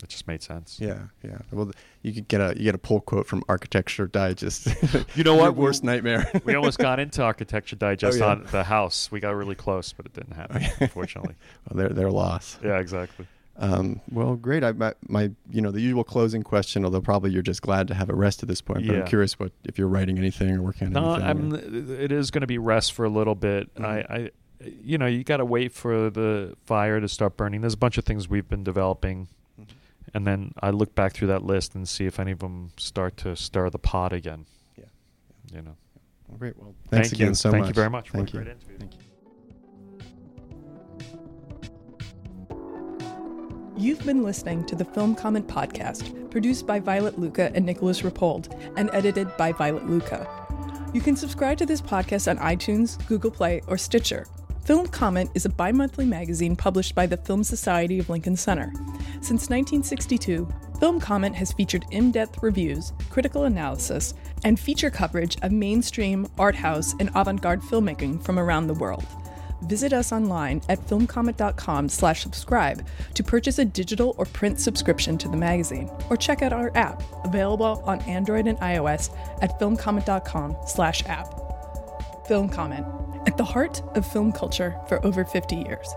it 0.03 0.09
just 0.09 0.27
made 0.27 0.43
sense. 0.43 0.79
Yeah, 0.81 1.09
yeah. 1.23 1.39
Well, 1.51 1.71
you 2.03 2.13
could 2.15 2.27
get 2.29 2.41
a 2.41 2.55
you 2.57 2.65
get 2.65 2.75
a 2.75 2.79
pull 2.79 3.01
quote 3.01 3.27
from 3.27 3.43
Architecture 3.49 4.07
Digest. 4.07 4.69
You 5.15 5.25
know 5.25 5.35
what? 5.37 5.57
worst 5.57 5.85
nightmare. 5.85 6.31
we 6.45 6.55
almost 6.55 6.79
got 6.79 6.99
into 7.01 7.23
Architecture 7.23 7.77
Digest 7.77 8.21
Oh, 8.21 8.25
yeah. 8.25 8.31
on 8.33 8.47
the 8.51 8.65
house. 8.65 9.11
We 9.13 9.21
got 9.21 9.35
really 9.37 9.55
close, 9.55 9.93
but 9.93 10.07
it 10.07 10.13
didn't 10.15 10.33
happen, 10.35 10.57
Okay. 10.57 10.73
unfortunately. 10.81 11.35
well, 11.69 11.77
their 11.79 11.89
their 11.95 12.11
loss. 12.11 12.59
Yeah, 12.65 12.79
exactly. 12.79 13.27
Um, 13.61 14.01
well, 14.11 14.37
great. 14.37 14.65
I, 14.65 14.73
my, 14.73 14.95
my, 15.07 15.31
you 15.51 15.61
know, 15.61 15.71
the 15.71 15.81
usual 15.83 16.03
closing 16.03 16.43
question, 16.43 16.83
although 16.85 17.03
probably 17.03 17.31
you're 17.31 17.43
just 17.43 17.61
glad 17.61 17.89
to 17.89 17.95
have 17.95 18.09
a 18.09 18.15
rest 18.15 18.43
at 18.43 18.49
this 18.49 18.61
point. 18.63 18.87
But 18.87 18.95
Yeah. 18.95 19.01
I'm 19.03 19.07
curious 19.07 19.39
what 19.39 19.53
if 19.65 19.79
you're 19.79 19.87
writing 19.89 20.17
anything 20.19 20.51
or 20.57 20.63
working 20.63 20.87
on 20.89 20.93
No, 20.95 21.15
anything. 21.15 21.29
I'm. 21.29 21.55
or- 21.55 22.01
It 22.01 22.11
is 22.11 22.31
going 22.31 22.41
to 22.41 22.47
be 22.47 22.57
rest 22.59 22.93
for 22.95 23.05
a 23.05 23.11
little 23.11 23.35
bit. 23.35 23.73
Mhm. 23.75 23.85
I, 23.85 23.99
I, 24.15 24.31
you 24.83 24.97
know, 24.99 25.05
you 25.07 25.25
got 25.25 25.39
to 25.39 25.45
wait 25.45 25.73
for 25.73 26.09
the 26.11 26.55
fire 26.65 27.01
to 27.01 27.09
start 27.09 27.37
burning. 27.37 27.61
There's 27.61 27.75
a 27.75 27.79
bunch 27.79 27.99
of 27.99 28.05
things 28.05 28.29
we've 28.31 28.49
been 28.49 28.65
developing, 28.65 29.29
Mhm. 29.61 29.67
and 30.15 30.27
then 30.27 30.53
I 30.63 30.71
look 30.71 30.95
back 30.95 31.13
through 31.13 31.29
that 31.29 31.43
list 31.45 31.75
and 31.75 31.87
see 31.87 32.07
if 32.07 32.19
any 32.19 32.33
of 32.33 32.39
them 32.39 32.71
start 32.79 33.17
to 33.19 33.37
stir 33.37 33.69
the 33.69 33.79
pot 33.79 34.13
again. 34.15 34.47
Yeah. 34.79 34.85
You 35.55 35.63
know. 35.63 35.77
Well, 36.29 36.39
great. 36.39 36.57
Well, 36.57 36.75
thanks 36.89 37.09
Thank 37.09 37.19
again 37.19 37.29
you. 37.29 37.35
so 37.35 37.51
Thank 37.51 37.63
much. 37.63 37.69
you 37.69 37.75
very 37.75 37.91
much. 37.91 38.11
Thank 38.11 38.33
you. 38.33 38.41
great 38.41 38.51
interview. 38.53 38.79
Thank 38.79 38.95
you. 38.95 39.01
You've 43.81 44.05
been 44.05 44.23
listening 44.23 44.67
to 44.67 44.77
the 44.77 44.85
Film 44.85 45.15
Comment 45.15 45.49
Podcast, 45.49 46.31
produced 46.31 46.67
by 46.67 46.81
Violet 46.81 47.19
Lucca 47.19 47.51
and 47.55 47.65
Nicolas 47.65 48.03
Rapold, 48.03 48.55
and 48.77 48.91
edited 48.93 49.35
by 49.39 49.53
Violet 49.53 49.89
Lucca. 49.89 50.29
You 50.93 51.01
can 51.01 51.17
subscribe 51.17 51.57
to 51.57 51.65
this 51.65 51.81
podcast 51.81 52.31
on 52.31 52.37
iTunes, 52.45 52.99
Google 53.07 53.31
Play, 53.31 53.63
or 53.69 53.79
Stitcher. 53.79 54.27
Film 54.67 54.87
Comment 54.89 55.31
is 55.35 55.47
a 55.47 55.49
bi 55.49 55.73
monthly 55.73 56.05
magazine 56.05 56.57
published 56.57 56.95
by 56.95 57.07
the 57.07 57.17
Film 57.17 57.43
Society 57.43 57.99
of 57.99 58.11
Lincoln 58.11 58.37
Center. 58.37 58.71
Since 59.23 59.49
1962, 59.49 60.47
Film 60.79 61.01
Comment 61.01 61.35
has 61.35 61.55
featured 61.55 61.87
in 61.91 62.11
depth 62.11 62.43
reviews, 62.43 62.93
critical 63.09 63.45
analysis, 63.45 64.13
and 64.45 64.61
feature 64.61 64.91
coverage 64.91 65.39
of 65.41 65.53
mainstream, 65.53 66.27
art 66.39 66.55
house, 66.55 66.95
and 67.01 67.09
avant 67.15 67.41
garde 67.41 67.63
filmmaking 67.63 68.23
from 68.23 68.39
around 68.39 68.67
the 68.67 68.75
world. 68.75 69.07
Visit 69.63 69.93
us 69.93 70.13
online 70.13 70.63
at 70.69 70.79
filmcomment.com 70.87 71.89
slash 71.89 72.23
subscribe 72.23 72.87
to 73.15 73.23
purchase 73.23 73.59
a 73.59 73.65
digital 73.65 74.15
or 74.19 74.25
print 74.25 74.61
subscription 74.61 75.19
to 75.19 75.29
the 75.29 75.37
magazine, 75.37 75.91
or 76.09 76.17
check 76.17 76.43
out 76.43 76.53
our 76.53 76.71
app, 76.77 77.03
available 77.25 77.83
on 77.87 78.01
Android 78.03 78.47
and 78.47 78.59
iOS 78.59 79.15
at 79.43 79.59
filmcomment.com 79.61 80.57
slash 80.67 81.05
app. 81.07 81.35
Film 82.27 82.49
Comment, 82.49 82.87
at 83.27 83.37
the 83.37 83.45
heart 83.45 83.83
of 83.97 84.07
film 84.07 84.33
culture 84.33 84.79
for 84.89 85.05
over 85.05 85.25
50 85.25 85.57
years. 85.57 85.89